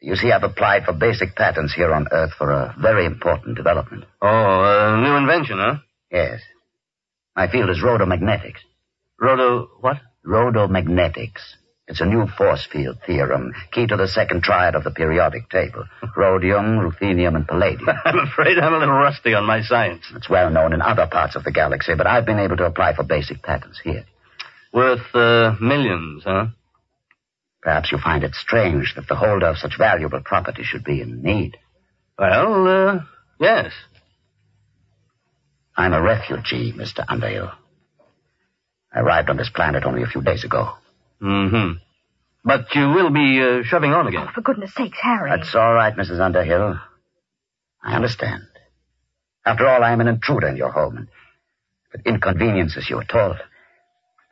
[0.00, 4.04] You see, I've applied for basic patents here on Earth for a very important development.
[4.20, 5.76] Oh, a new invention, huh?
[6.10, 6.40] Yes.
[7.36, 8.58] My field is rhodomagnetics.
[9.20, 9.98] Rhodo, what?
[10.26, 11.40] Rhodomagnetics.
[11.86, 15.84] It's a new force field theorem, key to the second triad of the periodic table.
[16.16, 17.90] Rhodium, ruthenium, and palladium.
[18.04, 20.04] I'm afraid I'm a little rusty on my science.
[20.14, 22.94] It's well known in other parts of the galaxy, but I've been able to apply
[22.94, 24.04] for basic patents here.
[24.72, 26.46] Worth, uh, millions, huh?
[27.62, 31.22] Perhaps you find it strange that the holder of such valuable property should be in
[31.22, 31.58] need.
[32.18, 33.00] Well, uh,
[33.38, 33.72] yes.
[35.76, 37.04] I'm a refugee, Mr.
[37.06, 37.50] Underhill.
[38.92, 40.72] I arrived on this planet only a few days ago.
[41.24, 41.78] Mm-hmm.
[42.44, 44.28] But you will be, uh, shoving on again.
[44.34, 45.30] For goodness sakes, Harry.
[45.30, 46.20] That's all right, Mrs.
[46.20, 46.78] Underhill.
[47.82, 48.42] I understand.
[49.46, 51.08] After all, I am an intruder in your home, and
[51.92, 53.36] if it inconveniences you at all,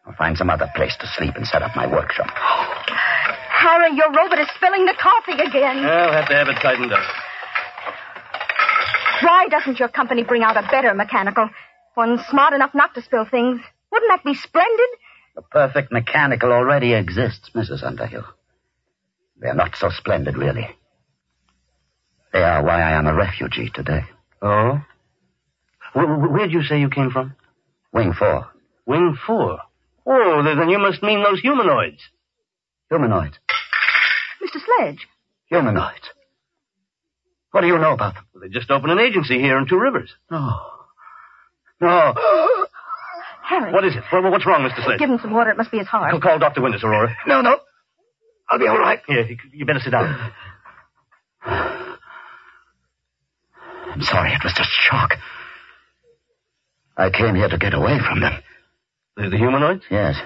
[0.07, 2.29] I'll find some other place to sleep and set up my workshop.
[2.29, 5.79] Harry, your robot is spilling the coffee again.
[5.85, 7.05] I'll have to have it tightened up.
[9.23, 11.49] Why doesn't your company bring out a better mechanical?
[11.95, 13.61] One smart enough not to spill things.
[13.93, 14.89] Wouldn't that be splendid?
[15.35, 17.83] The perfect mechanical already exists, Mrs.
[17.83, 18.25] Underhill.
[19.39, 20.69] They're not so splendid, really.
[22.33, 24.03] They are why I am a refugee today.
[24.41, 24.81] Oh?
[25.93, 27.35] Where, where'd you say you came from?
[27.93, 28.47] Wing 4.
[28.87, 29.59] Wing 4?
[30.07, 32.03] Oh, then you must mean those humanoids.
[32.91, 33.39] Humanoids.
[34.43, 34.61] Mr.
[34.65, 35.07] Sledge.
[35.47, 36.11] Humanoids.
[37.53, 38.25] What do you know about them?
[38.41, 40.11] They just opened an agency here in Two Rivers.
[40.31, 40.61] No.
[41.81, 42.15] No.
[43.53, 43.73] Harry.
[43.73, 44.03] What is it?
[44.11, 44.83] What- What's wrong, Mr.
[44.85, 44.99] Sledge?
[44.99, 45.51] Give him some water.
[45.51, 46.11] It must be his heart.
[46.11, 46.63] Call, call Dr.
[46.63, 47.15] Winters, Aurora.
[47.27, 47.59] No, no.
[48.49, 49.01] I'll be all right.
[49.07, 50.33] Here, you, you better sit down.
[51.45, 51.97] I'm
[54.01, 55.11] sorry, it was just shock.
[56.97, 58.43] I came here to get away from them.
[59.17, 59.85] The, the humanoids?
[59.91, 60.17] Yes.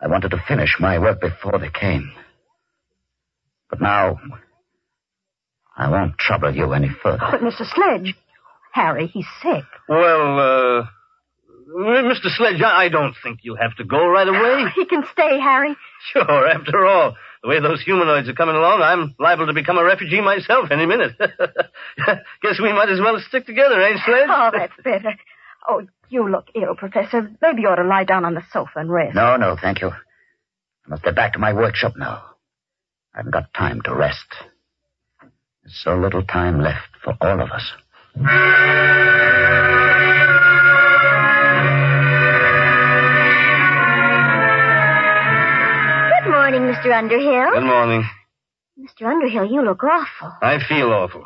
[0.00, 2.12] I wanted to finish my work before they came.
[3.70, 4.18] But now,
[5.76, 7.18] I won't trouble you any further.
[7.30, 7.64] But Mr.
[7.72, 8.14] Sledge.
[8.72, 9.64] Harry, he's sick.
[9.88, 10.86] Well, uh,
[11.68, 12.28] Mr.
[12.36, 14.64] Sledge, I I don't think you'll have to go right away.
[14.74, 15.76] He can stay, Harry.
[16.12, 19.84] Sure, after all, the way those humanoids are coming along, I'm liable to become a
[19.84, 21.12] refugee myself any minute.
[21.18, 24.28] Guess we might as well stick together, ain't Sledge?
[24.28, 25.14] Oh, that's better.
[25.68, 27.30] Oh, you look ill, Professor.
[27.40, 29.14] Maybe you ought to lie down on the sofa and rest.
[29.14, 29.88] No, no, thank you.
[29.88, 32.22] I must get back to my workshop now.
[33.14, 34.26] I haven't got time to rest.
[35.62, 37.72] There's so little time left for all of us.
[46.84, 46.98] Mr.
[46.98, 47.52] Underhill.
[47.54, 48.04] Good morning.
[48.78, 49.06] Mr.
[49.06, 50.32] Underhill, you look awful.
[50.42, 51.24] I feel awful.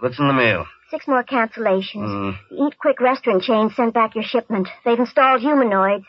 [0.00, 0.66] What's in the mail?
[0.90, 1.84] Six more cancellations.
[1.94, 2.30] Hmm.
[2.50, 4.68] The Eat Quick restaurant chain sent back your shipment.
[4.84, 6.04] They've installed humanoids.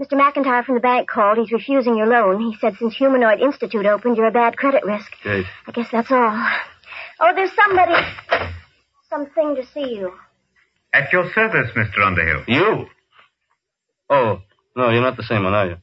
[0.00, 0.14] Mr.
[0.14, 1.38] McIntyre from the bank called.
[1.38, 2.40] He's refusing your loan.
[2.40, 5.12] He said since Humanoid Institute opened, you're a bad credit risk.
[5.22, 5.46] Great.
[5.66, 6.50] I guess that's all.
[7.20, 7.94] Oh, there's somebody.
[9.08, 10.12] Something to see you.
[10.92, 12.04] At your service, Mr.
[12.04, 12.44] Underhill.
[12.48, 12.86] You?
[14.10, 14.40] Oh,
[14.76, 15.76] no, you're not the same one, are you?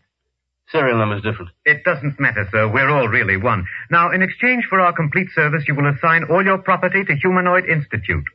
[0.71, 1.51] Serial number's different.
[1.63, 2.67] It doesn't matter, sir.
[2.67, 3.65] We're all really one.
[3.91, 7.65] Now, in exchange for our complete service, you will assign all your property to Humanoid
[7.65, 8.25] Institute.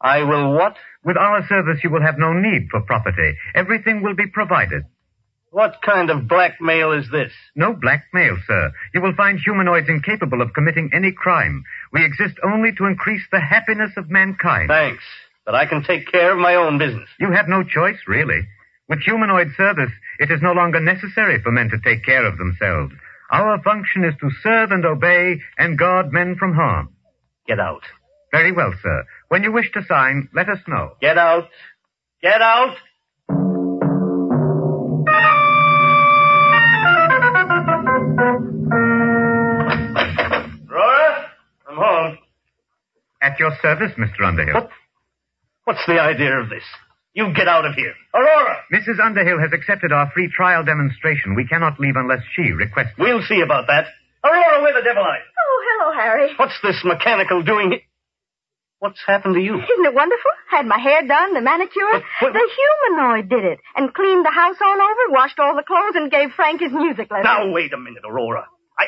[0.00, 0.76] I will what?
[1.04, 3.36] With our service, you will have no need for property.
[3.54, 4.84] Everything will be provided.
[5.50, 7.32] What kind of blackmail is this?
[7.56, 8.70] No blackmail, sir.
[8.94, 11.64] You will find humanoids incapable of committing any crime.
[11.92, 14.68] We exist only to increase the happiness of mankind.
[14.68, 15.02] Thanks.
[15.44, 17.08] But I can take care of my own business.
[17.18, 18.46] You have no choice, really.
[18.90, 22.92] With humanoid service, it is no longer necessary for men to take care of themselves.
[23.30, 26.92] Our function is to serve and obey and guard men from harm.
[27.46, 27.82] Get out.
[28.32, 29.04] Very well, sir.
[29.28, 30.94] When you wish to sign, let us know.
[31.00, 31.44] Get out.
[32.20, 32.76] Get out.
[40.68, 41.30] Aurora,
[41.68, 42.18] I'm home.
[43.22, 44.26] At your service, Mr.
[44.26, 44.54] Underhill.
[44.54, 44.70] What?
[45.62, 46.64] What's the idea of this?
[47.12, 47.92] You get out of here.
[48.14, 48.62] Aurora!
[48.72, 49.02] Mrs.
[49.02, 51.34] Underhill has accepted our free trial demonstration.
[51.34, 52.94] We cannot leave unless she requests.
[52.98, 53.86] We'll see about that.
[54.22, 55.24] Aurora, where the devil are you?
[55.26, 56.30] Oh, hello, Harry.
[56.36, 57.80] What's this mechanical doing here?
[58.78, 59.56] What's happened to you?
[59.56, 60.30] Isn't it wonderful?
[60.48, 62.00] Had my hair done, the manicure.
[62.20, 63.58] The humanoid did it.
[63.76, 67.10] And cleaned the house all over, washed all the clothes, and gave Frank his music
[67.10, 67.24] lesson.
[67.24, 68.46] Now, wait a minute, Aurora.
[68.78, 68.84] I,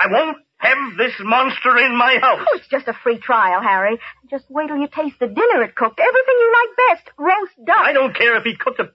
[0.00, 2.40] I won't have this monster in my house.
[2.40, 3.98] Oh, it's just a free trial, Harry.
[4.30, 5.98] Just wait till you taste the dinner it cooked.
[6.00, 7.10] Everything you like best.
[7.18, 7.76] Roast duck.
[7.78, 8.90] I don't care if he cooked a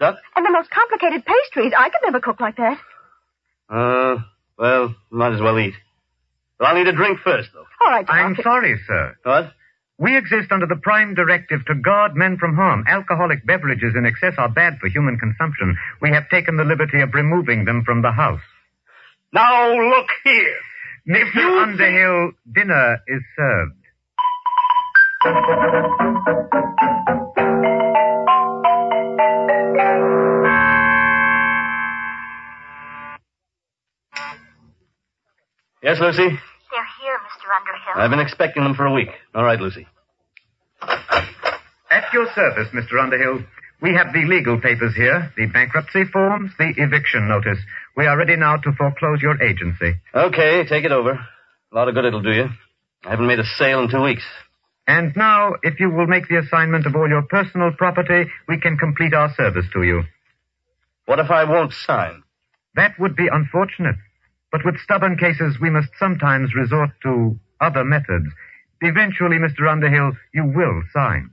[0.00, 0.16] duck.
[0.36, 1.72] And the most complicated pastries.
[1.76, 2.78] I could never cook like that.
[3.68, 4.16] Uh,
[4.58, 5.74] well, might as well eat.
[6.58, 7.66] But I'll need a drink first, though.
[7.84, 9.16] All right, I'm sorry, sir.
[9.22, 9.52] What?
[9.98, 12.84] We exist under the prime directive to guard men from harm.
[12.88, 15.76] Alcoholic beverages in excess are bad for human consumption.
[16.02, 18.40] We have taken the liberty of removing them from the house.
[19.34, 20.56] Now look here.
[21.08, 21.62] Mr.
[21.62, 23.72] Underhill, dinner is served.
[35.82, 36.28] Yes, Lucy?
[36.28, 37.50] They're here, Mr.
[37.58, 37.94] Underhill.
[37.96, 39.08] I've been expecting them for a week.
[39.34, 39.88] All right, Lucy.
[40.80, 43.02] At your service, Mr.
[43.02, 43.44] Underhill.
[43.82, 47.58] We have the legal papers here, the bankruptcy forms, the eviction notice.
[47.96, 49.94] We are ready now to foreclose your agency.
[50.14, 51.12] Okay, take it over.
[51.12, 52.48] A lot of good it'll do you.
[53.04, 54.24] I haven't made a sale in two weeks.
[54.86, 58.76] And now, if you will make the assignment of all your personal property, we can
[58.76, 60.02] complete our service to you.
[61.06, 62.22] What if I won't sign?
[62.74, 63.96] That would be unfortunate.
[64.50, 68.26] But with stubborn cases, we must sometimes resort to other methods.
[68.80, 69.70] Eventually, Mr.
[69.70, 71.30] Underhill, you will sign.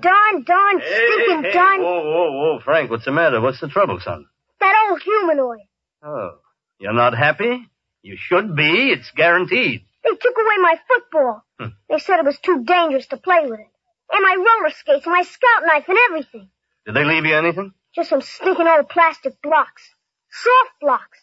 [0.00, 1.80] Darn, darn, darn, stinking hey, darn...
[1.80, 3.40] Whoa, whoa, whoa, Frank, what's the matter?
[3.40, 4.26] What's the trouble, son?
[4.60, 5.66] That old humanoid.
[6.02, 6.38] Oh,
[6.78, 7.66] you're not happy?
[8.02, 8.90] You should be.
[8.90, 9.84] It's guaranteed.
[10.02, 11.44] They took away my football.
[11.58, 11.68] Hmm.
[11.88, 13.70] They said it was too dangerous to play with it.
[14.12, 16.48] And my roller skates and my scout knife and everything.
[16.86, 17.72] Did they leave you anything?
[17.94, 19.82] Just some stinking old plastic blocks.
[20.30, 21.18] Soft blocks.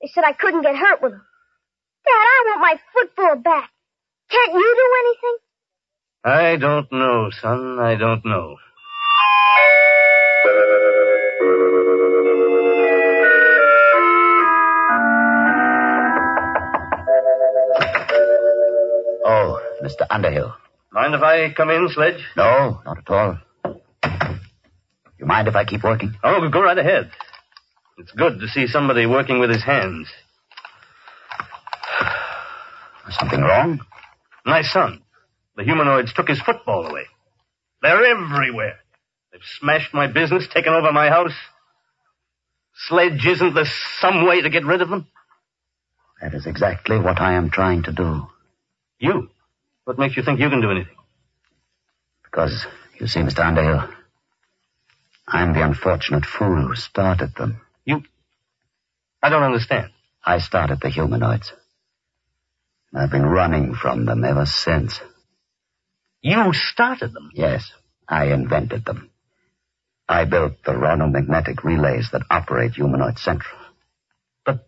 [0.00, 1.24] They said I couldn't get hurt with them.
[2.04, 3.70] Dad, I want my football back.
[4.28, 5.36] Can't you do anything?
[6.24, 7.78] I don't know, son.
[7.78, 8.56] I don't know.
[19.24, 20.06] Oh, Mr.
[20.10, 20.54] Underhill.
[20.92, 22.20] Mind if I come in, Sledge?
[22.36, 23.38] No, not at all.
[25.18, 26.14] You mind if I keep working?
[26.24, 27.10] Oh, go right ahead.
[27.98, 30.08] It's good to see somebody working with his hands.
[33.10, 33.80] Something wrong?
[34.44, 35.02] My son.
[35.58, 37.06] The humanoids took his football away.
[37.82, 38.76] They're everywhere.
[39.32, 41.34] They've smashed my business, taken over my house.
[42.86, 43.66] Sledge, isn't there
[43.98, 45.08] some way to get rid of them?
[46.22, 48.28] That is exactly what I am trying to do.
[49.00, 49.30] You?
[49.82, 50.94] What makes you think you can do anything?
[52.22, 52.64] Because,
[53.00, 53.44] you see, Mr.
[53.44, 53.88] Underhill,
[55.26, 57.60] I'm the unfortunate fool who started them.
[57.84, 58.04] You?
[59.20, 59.90] I don't understand.
[60.24, 61.52] I started the humanoids.
[62.94, 65.00] I've been running from them ever since.
[66.22, 67.30] You started them?
[67.32, 67.70] Yes,
[68.08, 69.10] I invented them.
[70.08, 73.58] I built the rhodomagnetic relays that operate Humanoid Central.
[74.44, 74.66] But,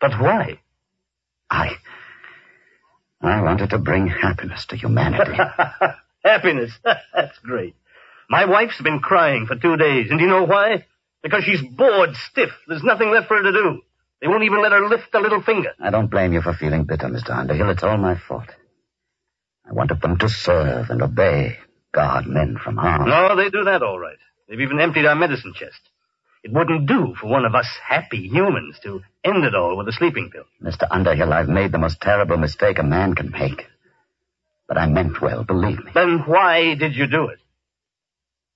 [0.00, 0.60] but why?
[1.50, 1.72] I,
[3.20, 5.32] I wanted to bring happiness to humanity.
[6.24, 6.70] happiness?
[6.84, 7.74] That's great.
[8.30, 10.86] My wife's been crying for two days, and do you know why?
[11.22, 12.50] Because she's bored stiff.
[12.68, 13.82] There's nothing left for her to do.
[14.20, 15.70] They won't even let her lift a little finger.
[15.80, 17.30] I don't blame you for feeling bitter, Mr.
[17.30, 17.70] Underhill.
[17.70, 18.48] It's all my fault.
[19.68, 21.58] I wanted them to serve and obey,
[21.92, 23.08] guard men from harm.
[23.08, 24.16] No, they do that all right.
[24.48, 25.80] They've even emptied our medicine chest.
[26.42, 29.92] It wouldn't do for one of us happy humans to end it all with a
[29.92, 30.44] sleeping pill.
[30.62, 30.86] Mr.
[30.90, 33.66] Underhill, I've made the most terrible mistake a man can make.
[34.68, 35.90] But I meant well, believe me.
[35.94, 37.38] Then why did you do it?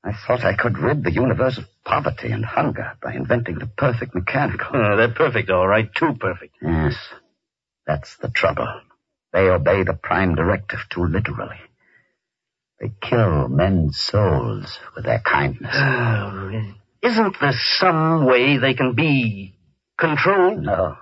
[0.04, 4.14] I thought I could rid the universe of poverty and hunger by inventing the perfect
[4.14, 4.74] mechanical.
[4.74, 5.88] Uh, they're perfect, all right.
[5.94, 6.56] Too perfect.
[6.62, 6.96] Yes.
[7.86, 8.68] That's the trouble.
[9.32, 11.58] They obey the prime directive too literally.
[12.80, 15.74] They kill men's souls with their kindness.
[17.02, 19.54] Isn't there some way they can be
[19.98, 20.62] controlled?
[20.62, 20.96] No.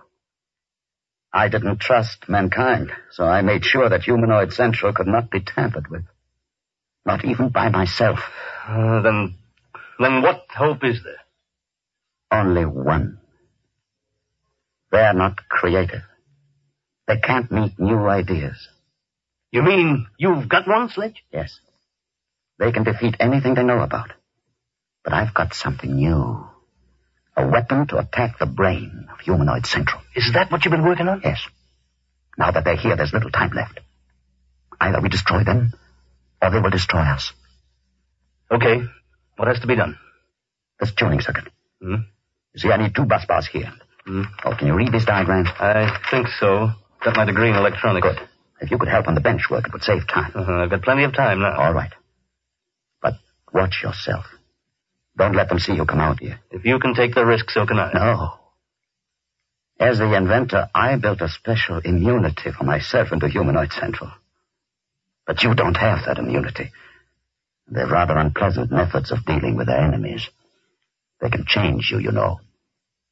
[1.32, 5.88] I didn't trust mankind, so I made sure that Humanoid Central could not be tampered
[5.88, 6.04] with.
[7.06, 8.18] Not even by myself.
[8.66, 9.36] Uh, then,
[9.98, 11.20] then what hope is there?
[12.30, 13.20] Only one.
[14.90, 16.02] They're not creative.
[17.11, 18.68] They can't meet new ideas.
[19.51, 21.25] You mean you've got one, Sledge?
[21.33, 21.59] Yes.
[22.61, 24.12] They can defeat anything they know about.
[25.03, 26.46] But I've got something new.
[27.37, 30.01] A weapon to attack the brain of Humanoid Central.
[30.14, 31.20] Is that what you've been working on?
[31.25, 31.40] Yes.
[32.38, 33.81] Now that they're here, there's little time left.
[34.81, 35.73] Either we destroy them,
[36.40, 37.33] or they will destroy us.
[38.53, 38.85] Okay.
[39.35, 39.99] What has to be done?
[40.79, 41.49] This tuning circuit.
[41.83, 42.07] Hmm?
[42.55, 43.73] You see, I need two bus bars here.
[44.07, 44.23] Hmm?
[44.44, 45.46] Oh, can you read this diagram?
[45.59, 46.70] I think so.
[47.04, 48.06] Got my degree in electronics.
[48.06, 48.28] Good.
[48.60, 50.32] If you could help on the bench work, it would save time.
[50.34, 50.52] Uh-huh.
[50.52, 51.58] I've got plenty of time now.
[51.58, 51.92] All right.
[53.00, 53.14] But
[53.54, 54.26] watch yourself.
[55.16, 56.40] Don't let them see you come out here.
[56.50, 57.92] If you can take the risk, so can I.
[57.92, 58.34] No.
[59.78, 64.10] As the inventor, I built a special immunity for myself into Humanoid Central.
[65.26, 66.70] But you don't have that immunity.
[67.66, 70.28] They're rather unpleasant methods of dealing with their enemies.
[71.20, 72.40] They can change you, you know.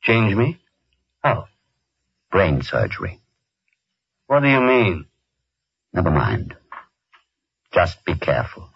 [0.02, 0.58] Change me?
[1.22, 1.46] How?
[2.30, 3.20] Brain surgery.
[4.28, 5.06] What do you mean?
[5.92, 6.54] Never mind.
[7.72, 8.68] Just be careful.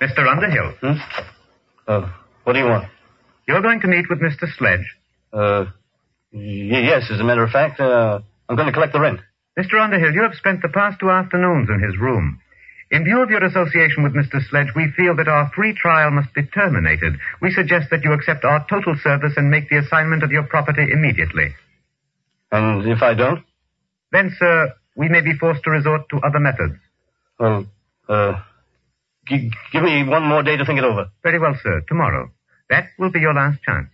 [0.00, 0.26] Mr.
[0.28, 0.72] Underhill.
[0.80, 0.98] Hmm?
[1.86, 2.10] Uh,
[2.44, 2.88] what do you want?
[3.46, 4.46] You're going to meet with Mr.
[4.56, 4.96] Sledge.
[5.32, 5.66] Uh,
[6.32, 9.20] y- yes, as a matter of fact, uh, I'm going to collect the rent.
[9.58, 9.82] Mr.
[9.82, 12.40] Underhill, you have spent the past two afternoons in his room.
[12.90, 14.40] In view of your association with Mr.
[14.48, 17.18] Sledge, we feel that our free trial must be terminated.
[17.42, 20.86] We suggest that you accept our total service and make the assignment of your property
[20.90, 21.54] immediately.
[22.52, 23.44] And if I don't?
[24.12, 26.78] Then, sir, we may be forced to resort to other methods.
[27.38, 27.66] Well,
[28.08, 28.40] uh,
[29.26, 31.10] g- give me one more day to think it over.
[31.22, 31.82] Very well, sir.
[31.88, 32.30] Tomorrow.
[32.70, 33.88] That will be your last chance.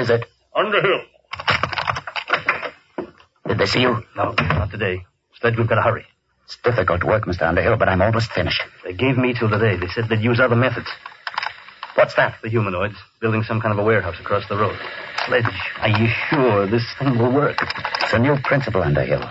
[0.00, 0.24] Is it?
[0.54, 1.00] Underhill.
[3.46, 4.02] Did they see you?
[4.16, 5.04] No, not today.
[5.40, 6.04] Sledge, we've got to hurry.
[6.44, 7.42] It's difficult work, Mr.
[7.42, 8.62] Underhill, but I'm almost finished.
[8.84, 9.76] They gave me till today.
[9.78, 10.88] They said they'd use other methods.
[11.94, 12.36] What's that?
[12.42, 14.78] The humanoids building some kind of a warehouse across the road.
[15.26, 15.44] Sledge,
[15.80, 17.58] are you sure this thing will work?
[18.00, 19.24] It's a new principle, Underhill.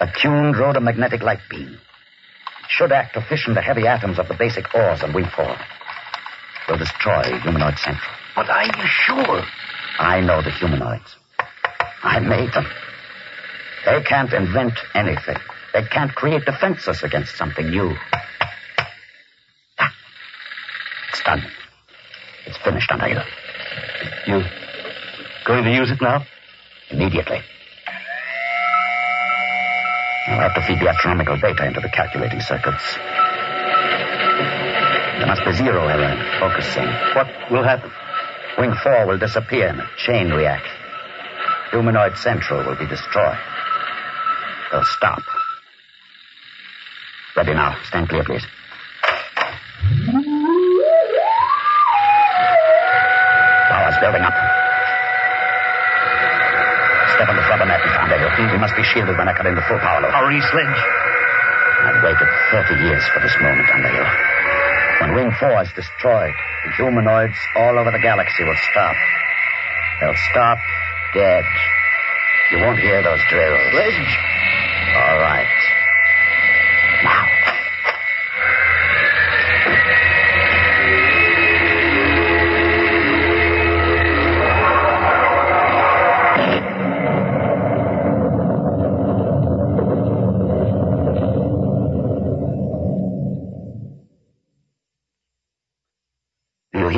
[0.00, 1.68] A tuned rhodomagnetic light beam.
[1.68, 5.56] It should act to fission the heavy atoms of the basic ores on Wing 4.
[6.68, 8.12] Will destroy Humanoid Central.
[8.34, 9.42] But are you sure?
[10.02, 11.14] I know the humanoids.
[12.02, 12.66] I made them.
[13.84, 15.36] They can't invent anything.
[15.72, 17.94] They can't create defenses against something new.
[19.78, 19.92] Ah.
[21.10, 21.46] It's done.
[22.46, 23.22] It's finished, Underhill.
[24.26, 24.42] You
[25.46, 26.26] going to use it now?
[26.90, 27.38] Immediately.
[30.26, 32.98] I'll have to feed the astronomical data into the calculating circuits.
[35.18, 36.86] There must be zero error in focusing.
[37.14, 37.92] What will happen?
[38.58, 40.76] Wing 4 will disappear in a chain reaction.
[41.70, 43.38] Humanoid Central will be destroyed.
[44.70, 45.22] They'll stop.
[47.36, 47.76] Ready now.
[47.84, 48.44] Stand clear, please.
[53.68, 54.36] Power's building up.
[57.16, 58.52] Step on the rubber mat and Underhill.
[58.52, 60.12] We must be shielded when I cut into full power load.
[60.12, 60.80] Hurry, Sledge.
[61.82, 64.31] I've waited 30 years for this moment, Underhill.
[65.02, 66.32] When Wing 4 is destroyed,
[66.64, 68.94] the humanoids all over the galaxy will stop.
[69.98, 70.58] They'll stop
[71.12, 71.44] dead.
[72.52, 73.58] You won't hear those drills.
[73.72, 74.18] Sledge.
[74.94, 75.50] All right.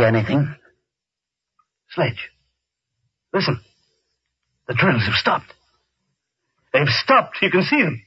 [0.05, 0.55] Anything?
[1.91, 2.31] Sledge.
[3.33, 3.61] Listen.
[4.69, 5.53] The drills have stopped.
[6.73, 7.41] They've stopped.
[7.43, 8.03] You can see them.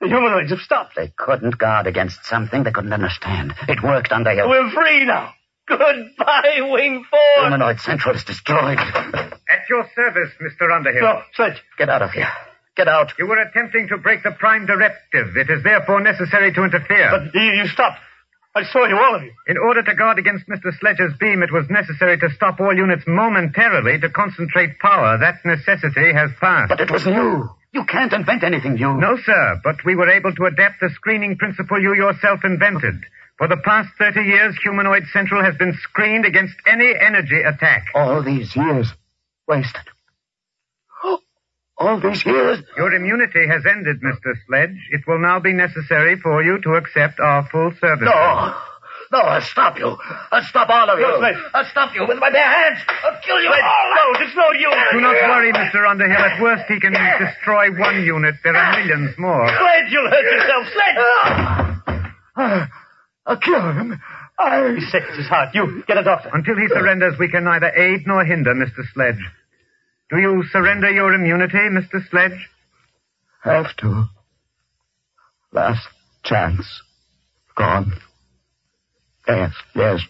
[0.00, 0.96] The humanoids have stopped.
[0.96, 3.54] They couldn't guard against something they couldn't understand.
[3.68, 4.48] It worked under your...
[4.48, 5.34] We're free now.
[5.68, 7.20] Goodbye, Wing 4.
[7.44, 8.78] Humanoid Central is destroyed.
[8.78, 10.74] At your service, Mr.
[10.74, 11.02] Underhill.
[11.02, 11.62] No, Sledge.
[11.78, 12.28] Get out of here.
[12.76, 13.12] Get out.
[13.18, 15.36] You were attempting to break the prime directive.
[15.36, 17.10] It is therefore necessary to interfere.
[17.10, 18.00] But you, you stopped.
[18.54, 19.32] I saw you, all of you.
[19.46, 20.76] In order to guard against Mr.
[20.80, 25.18] Sledge's beam, it was necessary to stop all units momentarily to concentrate power.
[25.18, 26.68] That necessity has passed.
[26.68, 27.48] But it was new.
[27.72, 28.94] You can't invent anything new.
[28.94, 33.04] No, sir, but we were able to adapt the screening principle you yourself invented.
[33.38, 37.86] For the past 30 years, Humanoid Central has been screened against any energy attack.
[37.94, 38.92] All these years
[39.46, 39.82] wasted.
[41.80, 42.58] All these years?
[42.76, 44.34] Your immunity has ended, Mr.
[44.46, 44.76] Sledge.
[44.92, 48.04] It will now be necessary for you to accept our full service.
[48.04, 48.54] No.
[49.12, 49.96] No, I'll stop you.
[50.30, 51.08] I'll stop all of you.
[51.08, 51.36] No, Sledge.
[51.54, 52.78] I'll stop you with my bare hands.
[52.86, 53.94] I'll kill you Sledge, all.
[53.96, 54.92] no, it's no use.
[54.92, 55.88] Do not worry, Mr.
[55.90, 56.16] Underhill.
[56.20, 58.36] At worst, he can destroy one unit.
[58.44, 59.48] There are millions more.
[59.48, 60.66] Sledge, you'll hurt yourself.
[60.68, 62.06] Sledge!
[62.36, 62.68] Ah.
[63.26, 64.00] I'll kill him.
[64.38, 64.74] I...
[64.78, 65.02] He's sick.
[65.16, 65.54] His heart.
[65.54, 66.30] You, get a doctor.
[66.32, 68.84] Until he surrenders, we can neither aid nor hinder Mr.
[68.94, 69.18] Sledge.
[70.10, 72.00] Do you surrender your immunity, Mr.
[72.10, 72.48] Sledge?
[73.44, 74.06] Have to.
[75.52, 75.86] Last
[76.24, 76.66] chance.
[77.56, 77.92] Gone.
[79.28, 80.00] Yes, yes.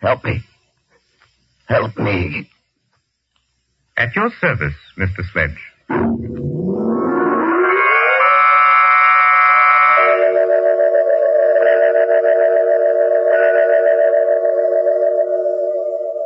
[0.00, 0.40] Help me.
[1.66, 2.50] Help me.
[3.96, 5.22] At your service, Mr.
[5.32, 5.58] Sledge.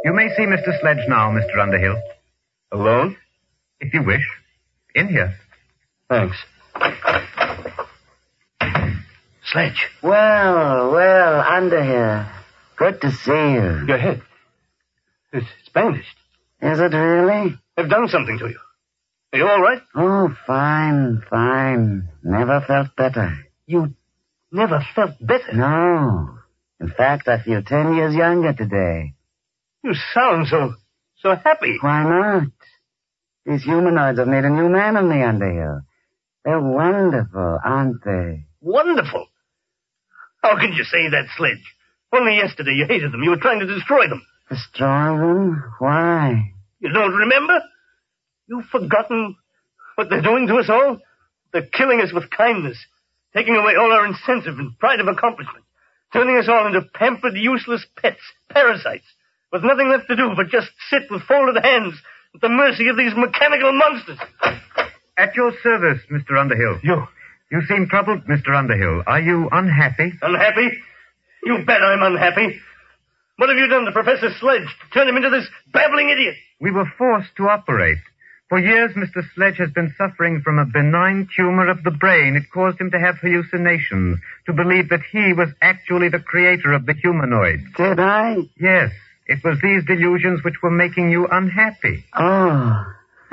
[0.04, 0.78] You may see Mr.
[0.80, 1.60] Sledge now, Mr.
[1.60, 1.96] Underhill.
[2.72, 3.16] Alone?
[3.80, 4.26] If you wish.
[4.94, 5.34] In here.
[6.08, 6.36] Thanks.
[9.44, 9.88] Sledge.
[10.02, 12.26] Well, well, Underhill.
[12.76, 13.84] Good to see you.
[13.86, 14.22] Your head.
[15.32, 16.06] It's, it's bandaged.
[16.60, 17.54] Is it really?
[17.76, 18.58] They've done something to you.
[19.32, 19.82] Are you all right?
[19.94, 22.08] Oh, fine, fine.
[22.22, 23.36] Never felt better.
[23.66, 23.94] You
[24.50, 25.52] never felt better.
[25.52, 26.38] No.
[26.80, 29.14] In fact, I feel ten years younger today.
[29.84, 30.74] You sound so,
[31.22, 31.76] so happy.
[31.80, 32.48] Why not?
[33.46, 35.82] These humanoids have made a new man of me, Underhill.
[36.44, 38.46] They're wonderful, aren't they?
[38.60, 39.26] Wonderful.
[40.42, 41.64] How can you say that, Sledge?
[42.12, 43.22] Only yesterday you hated them.
[43.22, 44.22] You were trying to destroy them.
[44.48, 45.62] Destroy them?
[45.78, 46.52] Why?
[46.80, 47.58] You don't remember?
[48.48, 49.36] You've forgotten
[49.96, 50.98] what they're doing to us all?
[51.52, 52.78] They're killing us with kindness,
[53.34, 55.64] taking away all our incentive and pride of accomplishment,
[56.12, 59.04] turning us all into pampered, useless pets, parasites,
[59.52, 61.94] with nothing left to do but just sit with folded hands
[62.34, 64.18] at the mercy of these mechanical monsters.
[65.16, 66.38] At your service, Mr.
[66.38, 66.78] Underhill.
[66.82, 67.06] You.
[67.50, 68.54] You seem troubled, Mr.
[68.54, 69.02] Underhill.
[69.06, 70.12] Are you unhappy?
[70.20, 70.68] Unhappy?
[71.44, 72.60] You bet I'm unhappy.
[73.36, 76.34] What have you done to Professor Sledge to turn him into this babbling idiot?
[76.60, 77.98] We were forced to operate.
[78.48, 79.22] For years, Mr.
[79.34, 82.34] Sledge has been suffering from a benign tumor of the brain.
[82.34, 86.86] It caused him to have hallucinations, to believe that he was actually the creator of
[86.86, 87.60] the humanoid.
[87.76, 88.36] Did I?
[88.58, 88.90] Yes.
[89.28, 92.04] It was these delusions which were making you unhappy.
[92.18, 92.84] Oh.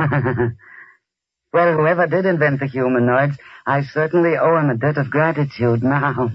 [1.54, 6.32] well, whoever did invent the humanoids, I certainly owe him a debt of gratitude now.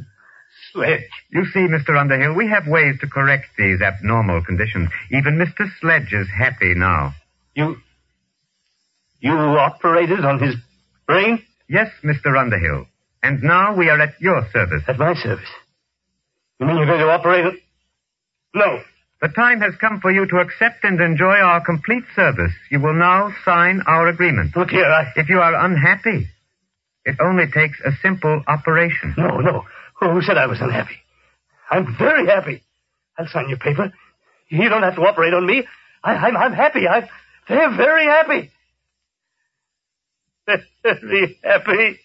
[0.73, 1.11] Sledge.
[1.31, 2.01] You see, Mr.
[2.01, 4.89] Underhill, we have ways to correct these abnormal conditions.
[5.11, 5.69] Even Mr.
[5.81, 7.15] Sledge is happy now.
[7.55, 7.77] You.
[9.21, 10.55] You operated on his
[11.07, 11.43] brain?
[11.69, 12.39] Yes, Mr.
[12.39, 12.87] Underhill.
[13.23, 14.83] And now we are at your service.
[14.89, 15.49] At my service?
[16.59, 17.55] You mean you're going to operate it?
[18.55, 18.81] No.
[19.21, 22.53] The time has come for you to accept and enjoy our complete service.
[22.71, 24.57] You will now sign our agreement.
[24.57, 25.13] Look here, I...
[25.17, 26.29] If you are unhappy,
[27.05, 29.15] it only takes a simple operation.
[29.19, 29.65] No, no.
[30.01, 30.97] Who said I was unhappy?
[31.71, 32.63] I'm very happy.
[33.19, 33.93] I'll sign your paper.
[34.49, 35.67] You don't have to operate on me.
[36.03, 36.89] I, I'm, I'm happy.
[36.89, 37.09] I'm
[37.47, 38.51] very, very happy.
[40.83, 42.01] Very happy.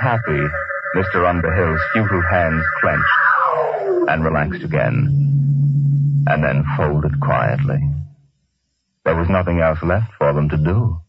[0.00, 0.46] Happy
[0.96, 1.28] Mr.
[1.28, 7.78] Underhill's futile hands clenched and relaxed again, and then folded quietly.
[9.04, 11.00] There was nothing else left for them to do.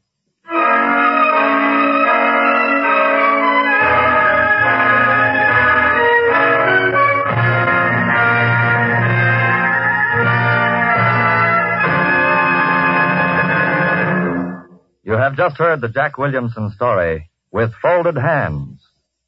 [15.04, 18.79] You have just heard the Jack Williamson story, With Folded Hands.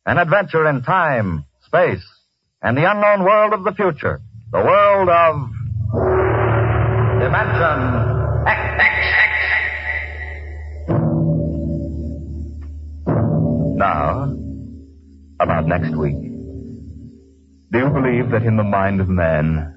[0.04, 2.04] An adventure in time, space,
[2.60, 4.20] and the unknown world of the future.
[4.52, 5.52] The world of
[7.22, 8.72] Dimension X.
[13.78, 14.36] Now,
[15.39, 16.18] about next week.
[17.72, 19.76] Do you believe that in the mind of man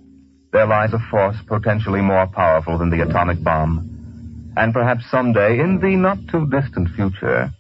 [0.53, 4.53] there lies a force potentially more powerful than the atomic bomb?
[4.57, 7.51] And perhaps someday, in the not too distant future,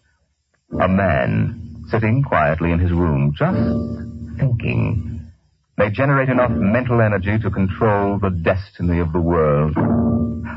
[0.80, 5.30] a man sitting quietly in his room, just thinking,
[5.76, 9.74] may generate enough mental energy to control the destiny of the world.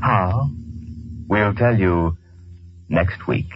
[0.01, 0.49] How?
[1.27, 2.17] We'll tell you
[2.89, 3.49] next week.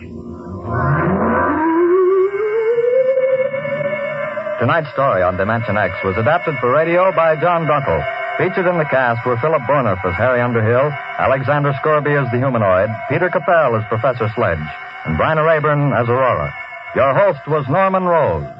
[4.59, 7.97] Tonight's story on Dimension X was adapted for radio by John Dunkel.
[8.37, 12.89] Featured in the cast were Philip Bourneuf as Harry Underhill, Alexander Scourby as the humanoid,
[13.09, 14.61] Peter Capell as Professor Sledge,
[15.05, 16.53] and Bryna Raeburn as Aurora.
[16.95, 18.53] Your host was Norman Rose.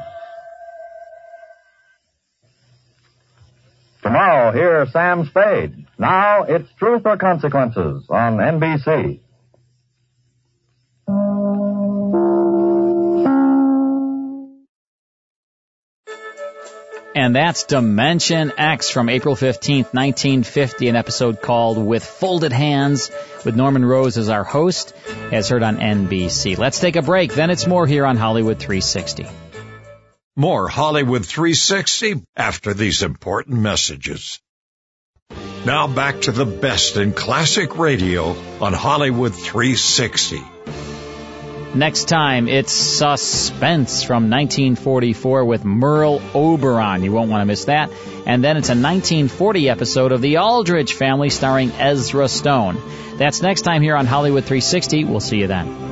[4.01, 5.86] Tomorrow, hear Sam Spade.
[5.99, 9.19] Now, it's Truth or Consequences on NBC.
[17.22, 23.11] And that's Dimension X from April 15th, 1950, an episode called With Folded Hands,
[23.45, 24.95] with Norman Rose as our host,
[25.32, 26.57] as heard on NBC.
[26.57, 29.28] Let's take a break, then it's more here on Hollywood 360.
[30.36, 34.41] More Hollywood 360 after these important messages.
[35.63, 40.41] Now back to the best in classic radio on Hollywood 360.
[41.74, 47.01] Next time, it's Suspense from 1944 with Merle Oberon.
[47.01, 47.89] You won't want to miss that.
[48.26, 52.78] And then it's a 1940 episode of The Aldrich Family starring Ezra Stone.
[53.15, 55.05] That's next time here on Hollywood 360.
[55.05, 55.91] We'll see you then.